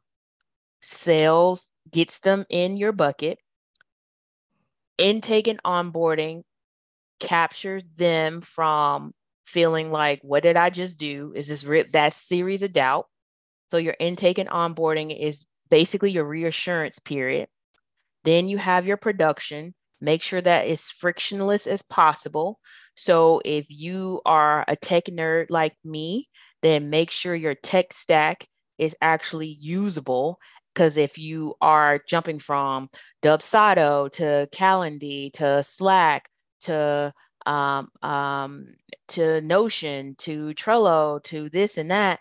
[0.83, 3.39] sales gets them in your bucket,
[4.97, 6.43] intake and onboarding
[7.19, 9.13] captures them from
[9.45, 11.33] feeling like, what did I just do?
[11.35, 13.07] Is this re- that series of doubt?
[13.71, 17.47] So your intake and onboarding is basically your reassurance period.
[18.23, 19.73] Then you have your production.
[20.01, 22.59] Make sure that it's frictionless as possible.
[22.95, 26.27] So if you are a tech nerd like me,
[26.61, 30.39] then make sure your tech stack is actually usable.
[30.73, 32.89] Because if you are jumping from
[33.23, 36.27] Dubsado to Calendly to Slack
[36.61, 37.13] to
[37.45, 38.75] um, um,
[39.09, 42.19] to Notion to Trello to this and that,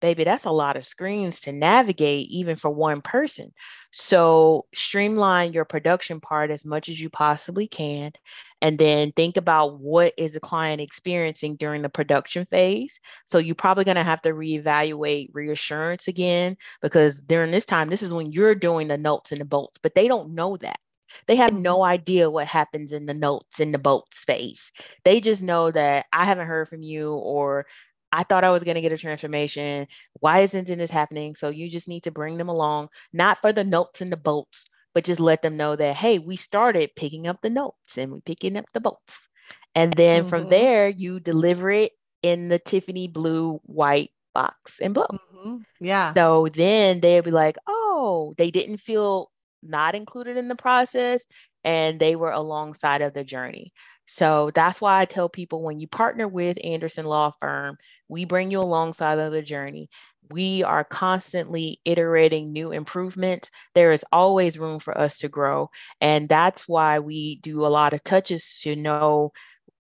[0.00, 3.52] baby, that's a lot of screens to navigate even for one person.
[3.90, 8.12] So streamline your production part as much as you possibly can.
[8.60, 13.00] And then think about what is the client experiencing during the production phase.
[13.26, 18.02] So you're probably going to have to reevaluate reassurance again, because during this time, this
[18.02, 20.78] is when you're doing the notes and the bolts, but they don't know that.
[21.26, 24.72] They have no idea what happens in the notes in the bolts space.
[25.04, 27.66] They just know that I haven't heard from you or
[28.10, 29.86] I thought I was going to get a transformation.
[30.20, 31.34] Why isn't this happening?
[31.34, 34.66] So you just need to bring them along, not for the notes and the bolts,
[34.94, 38.20] but just let them know that, hey, we started picking up the notes and we
[38.20, 39.28] picking up the bolts.
[39.74, 40.30] And then mm-hmm.
[40.30, 41.92] from there, you deliver it
[42.22, 45.06] in the Tiffany blue, white box and blow.
[45.12, 45.56] Mm-hmm.
[45.80, 46.14] Yeah.
[46.14, 49.30] So then they'll be like, oh, they didn't feel
[49.62, 51.20] not included in the process
[51.64, 53.72] and they were alongside of the journey.
[54.06, 57.76] So that's why I tell people when you partner with Anderson Law Firm,
[58.08, 59.90] we bring you alongside of the journey.
[60.30, 63.50] We are constantly iterating new improvements.
[63.74, 65.70] There is always room for us to grow.
[66.00, 69.32] And that's why we do a lot of touches to know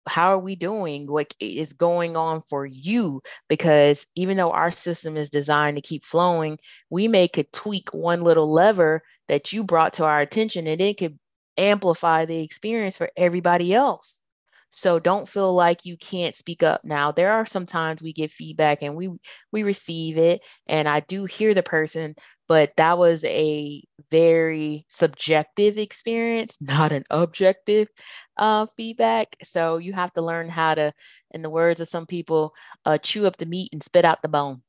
[0.07, 5.17] how are we doing what is going on for you because even though our system
[5.17, 6.57] is designed to keep flowing
[6.89, 10.97] we may could tweak one little lever that you brought to our attention and it
[10.97, 11.17] could
[11.57, 14.21] amplify the experience for everybody else
[14.69, 18.81] so don't feel like you can't speak up now there are sometimes we get feedback
[18.81, 19.09] and we
[19.51, 22.13] we receive it and i do hear the person
[22.47, 27.89] but that was a very subjective experience, not an objective
[28.37, 29.35] uh, feedback.
[29.43, 30.93] So you have to learn how to,
[31.31, 32.53] in the words of some people,
[32.85, 34.61] uh, chew up the meat and spit out the bone.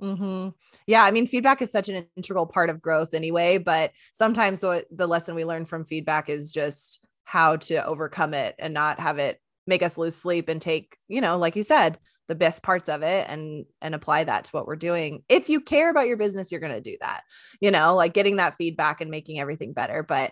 [0.00, 0.48] Mm-hmm.
[0.86, 3.58] Yeah, I mean, feedback is such an integral part of growth anyway.
[3.58, 8.54] But sometimes what the lesson we learn from feedback is just how to overcome it
[8.58, 11.98] and not have it make us lose sleep and take, you know, like you said,
[12.30, 15.60] the best parts of it and and apply that to what we're doing if you
[15.60, 17.22] care about your business you're going to do that
[17.60, 20.30] you know like getting that feedback and making everything better but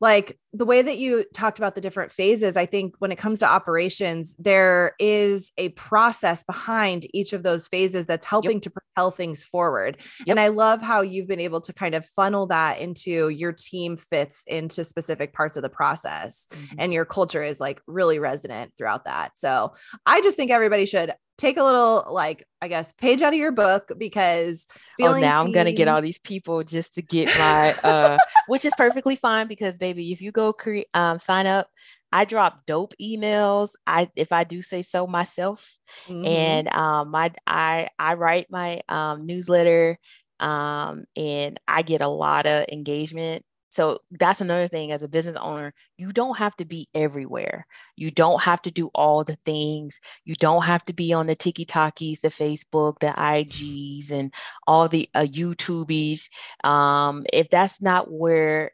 [0.00, 3.38] like the way that you talked about the different phases, I think when it comes
[3.40, 8.62] to operations, there is a process behind each of those phases that's helping yep.
[8.62, 9.98] to propel things forward.
[10.20, 10.28] Yep.
[10.28, 13.96] And I love how you've been able to kind of funnel that into your team
[13.96, 16.46] fits into specific parts of the process.
[16.50, 16.76] Mm-hmm.
[16.78, 19.38] And your culture is like really resonant throughout that.
[19.38, 19.74] So
[20.04, 23.52] I just think everybody should take a little like I guess page out of your
[23.52, 24.66] book because
[25.00, 25.48] oh now seen...
[25.48, 29.46] I'm gonna get all these people just to get my uh which is perfectly fine
[29.46, 31.68] because baby if you go create um sign up
[32.12, 35.76] I drop dope emails I if I do say so myself
[36.08, 36.24] mm-hmm.
[36.24, 39.98] and um my I I write my um newsletter
[40.40, 45.36] um and I get a lot of engagement so that's another thing as a business
[45.40, 47.66] owner, you don't have to be everywhere.
[47.96, 49.98] You don't have to do all the things.
[50.24, 54.32] You don't have to be on the TikTokies, the Facebook, the IGs, and
[54.66, 56.28] all the uh, YouTubies.
[56.64, 58.72] Um, if that's not where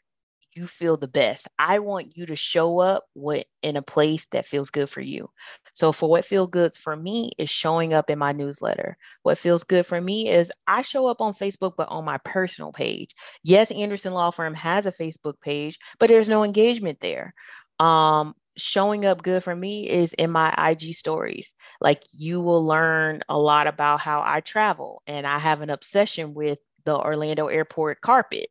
[0.55, 1.49] you feel the best.
[1.59, 5.30] I want you to show up with, in a place that feels good for you.
[5.74, 8.96] So for what feels good for me is showing up in my newsletter.
[9.22, 12.72] What feels good for me is I show up on Facebook, but on my personal
[12.72, 13.14] page.
[13.42, 17.34] Yes, Anderson Law Firm has a Facebook page, but there's no engagement there.
[17.80, 21.54] Um, showing up good for me is in my IG stories.
[21.80, 26.34] Like you will learn a lot about how I travel, and I have an obsession
[26.34, 28.48] with the Orlando airport carpet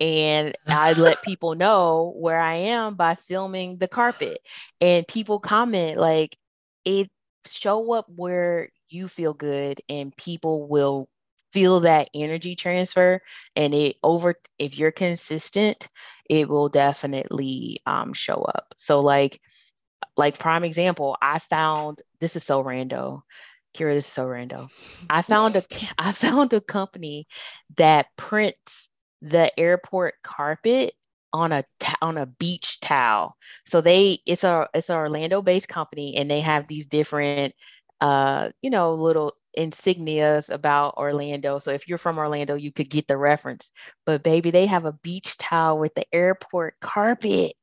[0.00, 4.38] and I let people know where I am by filming the carpet.
[4.80, 6.36] And people comment like
[6.88, 7.10] it
[7.46, 11.08] show up where you feel good and people will
[11.52, 13.20] feel that energy transfer
[13.54, 15.88] and it over if you're consistent
[16.28, 19.40] it will definitely um, show up so like
[20.16, 23.22] like prime example i found this is so rando
[23.76, 24.70] Kira, this is so rando.
[25.10, 25.62] I found a
[25.98, 27.28] I found a company
[27.76, 28.88] that prints
[29.20, 30.94] the airport carpet
[31.32, 31.64] on a
[32.00, 33.36] on a beach towel.
[33.66, 37.54] So they it's a it's an Orlando based company and they have these different
[38.00, 41.58] uh you know little insignias about Orlando.
[41.58, 43.70] So if you're from Orlando, you could get the reference.
[44.06, 47.54] But baby, they have a beach towel with the airport carpet.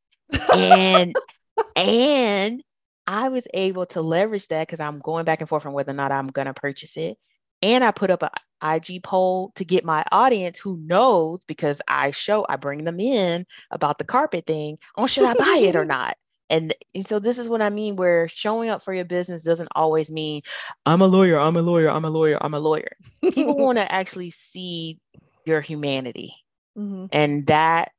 [0.53, 1.15] And
[1.75, 2.63] and
[3.07, 5.95] I was able to leverage that because I'm going back and forth on whether or
[5.95, 7.17] not I'm gonna purchase it.
[7.61, 8.29] And I put up an
[8.61, 13.45] IG poll to get my audience who knows because I show, I bring them in
[13.71, 16.17] about the carpet thing on should I buy it or not.
[16.49, 19.69] And, and so this is what I mean where showing up for your business doesn't
[19.75, 20.43] always mean
[20.85, 22.91] I'm a lawyer, I'm a lawyer, I'm a lawyer, I'm a lawyer.
[23.21, 24.99] People want to actually see
[25.45, 26.35] your humanity.
[26.77, 27.05] Mm-hmm.
[27.11, 27.91] And that,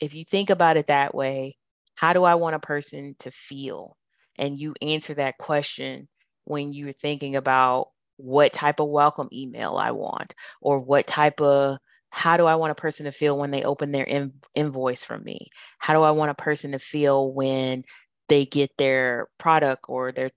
[0.00, 1.56] if you think about it that way,
[1.94, 3.96] how do I want a person to feel?
[4.36, 6.08] And you answer that question
[6.44, 7.88] when you're thinking about
[8.18, 11.78] what type of welcome email I want, or what type of
[12.10, 15.24] how do I want a person to feel when they open their in, invoice from
[15.24, 15.50] me?
[15.78, 17.84] How do I want a person to feel when
[18.28, 20.30] they get their product or their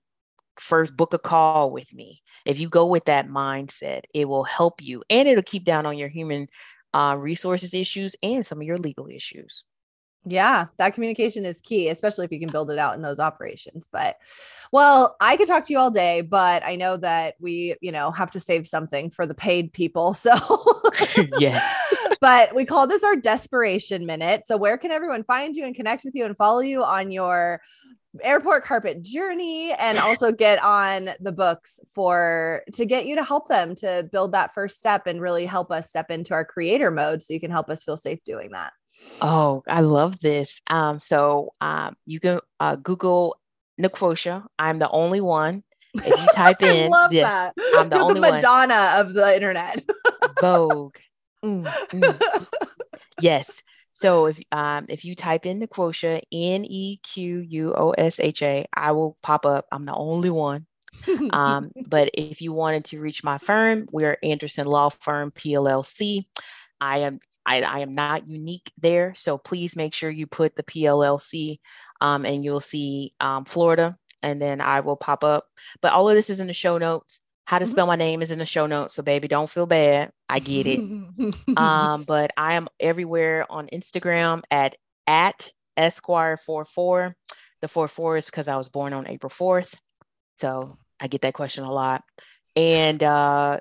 [0.58, 2.22] first book a call with me?
[2.44, 5.98] If you go with that mindset, it will help you and it'll keep down on
[5.98, 6.48] your human
[6.94, 9.64] uh, resources issues and some of your legal issues.
[10.24, 13.88] Yeah, that communication is key, especially if you can build it out in those operations.
[13.90, 14.18] But
[14.70, 18.12] well, I could talk to you all day, but I know that we, you know,
[18.12, 20.14] have to save something for the paid people.
[20.22, 20.32] So
[21.38, 22.14] yes.
[22.20, 24.46] but we call this our desperation minute.
[24.46, 27.60] So where can everyone find you and connect with you and follow you on your
[28.22, 33.48] airport carpet journey and also get on the books for to get you to help
[33.48, 37.20] them to build that first step and really help us step into our creator mode
[37.22, 38.72] so you can help us feel safe doing that.
[39.20, 40.60] Oh, I love this.
[40.68, 43.36] Um, so um, you can uh, Google
[43.80, 44.44] Nequosha.
[44.58, 45.62] I'm the only one.
[45.94, 47.54] If you type in this, that.
[47.76, 49.00] I'm the You're only the Madonna one.
[49.06, 49.84] of the internet.
[50.40, 50.96] Vogue.
[51.44, 52.46] Mm, mm.
[53.20, 53.62] yes.
[53.92, 58.42] So if um, if you type in Nequosha, N E Q U O S H
[58.42, 59.66] A, I will pop up.
[59.70, 60.66] I'm the only one.
[61.30, 66.24] um, but if you wanted to reach my firm, we're Anderson Law Firm PLLC.
[66.80, 69.14] I am I, I am not unique there.
[69.16, 71.58] So please make sure you put the PLLC
[72.00, 75.46] um, and you'll see um, Florida and then I will pop up.
[75.80, 77.18] But all of this is in the show notes.
[77.44, 77.72] How to mm-hmm.
[77.72, 78.94] spell my name is in the show notes.
[78.94, 80.12] So baby, don't feel bad.
[80.28, 80.78] I get it.
[81.56, 84.76] um, but I am everywhere on Instagram at
[85.06, 87.14] at Esquire44.
[87.60, 89.74] The 44 is because I was born on April 4th.
[90.40, 92.02] So I get that question a lot.
[92.54, 93.60] And uh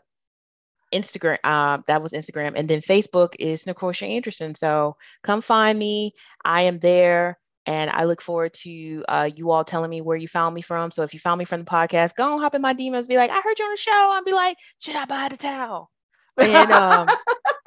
[0.91, 1.37] Instagram.
[1.43, 4.55] Uh, that was Instagram, and then Facebook is Nequosha Anderson.
[4.55, 6.13] So come find me.
[6.43, 10.27] I am there, and I look forward to uh, you all telling me where you
[10.27, 10.91] found me from.
[10.91, 13.07] So if you found me from the podcast, go hop in my DMs.
[13.07, 13.91] Be like, I heard you on the show.
[14.11, 15.91] I'll be like, should I buy the towel?
[16.37, 17.07] And um,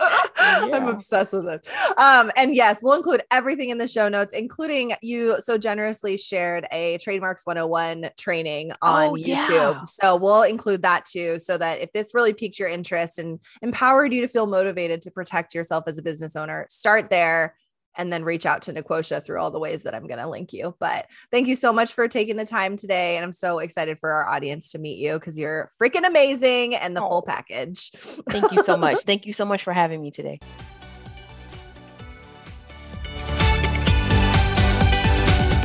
[0.38, 0.68] yeah.
[0.72, 1.68] I'm obsessed with it.
[1.98, 6.66] Um, and yes, we'll include everything in the show notes, including you so generously shared
[6.72, 9.74] a trademarks 101 training on oh, YouTube.
[9.74, 9.84] Yeah.
[9.84, 14.12] So we'll include that too, so that if this really piqued your interest and empowered
[14.12, 17.54] you to feel motivated to protect yourself as a business owner, start there
[17.96, 20.52] and then reach out to Nequosha through all the ways that I'm going to link
[20.52, 20.74] you.
[20.78, 23.16] But thank you so much for taking the time today.
[23.16, 26.96] And I'm so excited for our audience to meet you because you're freaking amazing and
[26.96, 27.90] the oh, full package.
[28.30, 28.98] thank you so much.
[29.10, 30.38] Thank you so much for having me today.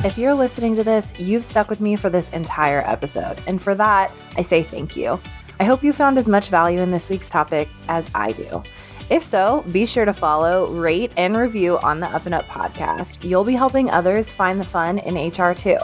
[0.05, 3.39] If you're listening to this, you've stuck with me for this entire episode.
[3.47, 5.19] And for that, I say thank you.
[5.59, 8.61] I hope you found as much value in this week's topic as I do.
[9.09, 13.23] If so, be sure to follow, rate, and review on the Up and Up podcast.
[13.23, 15.77] You'll be helping others find the fun in HR too.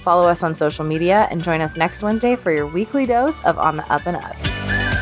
[0.00, 3.58] Follow us on social media and join us next Wednesday for your weekly dose of
[3.58, 4.97] On the Up and Up.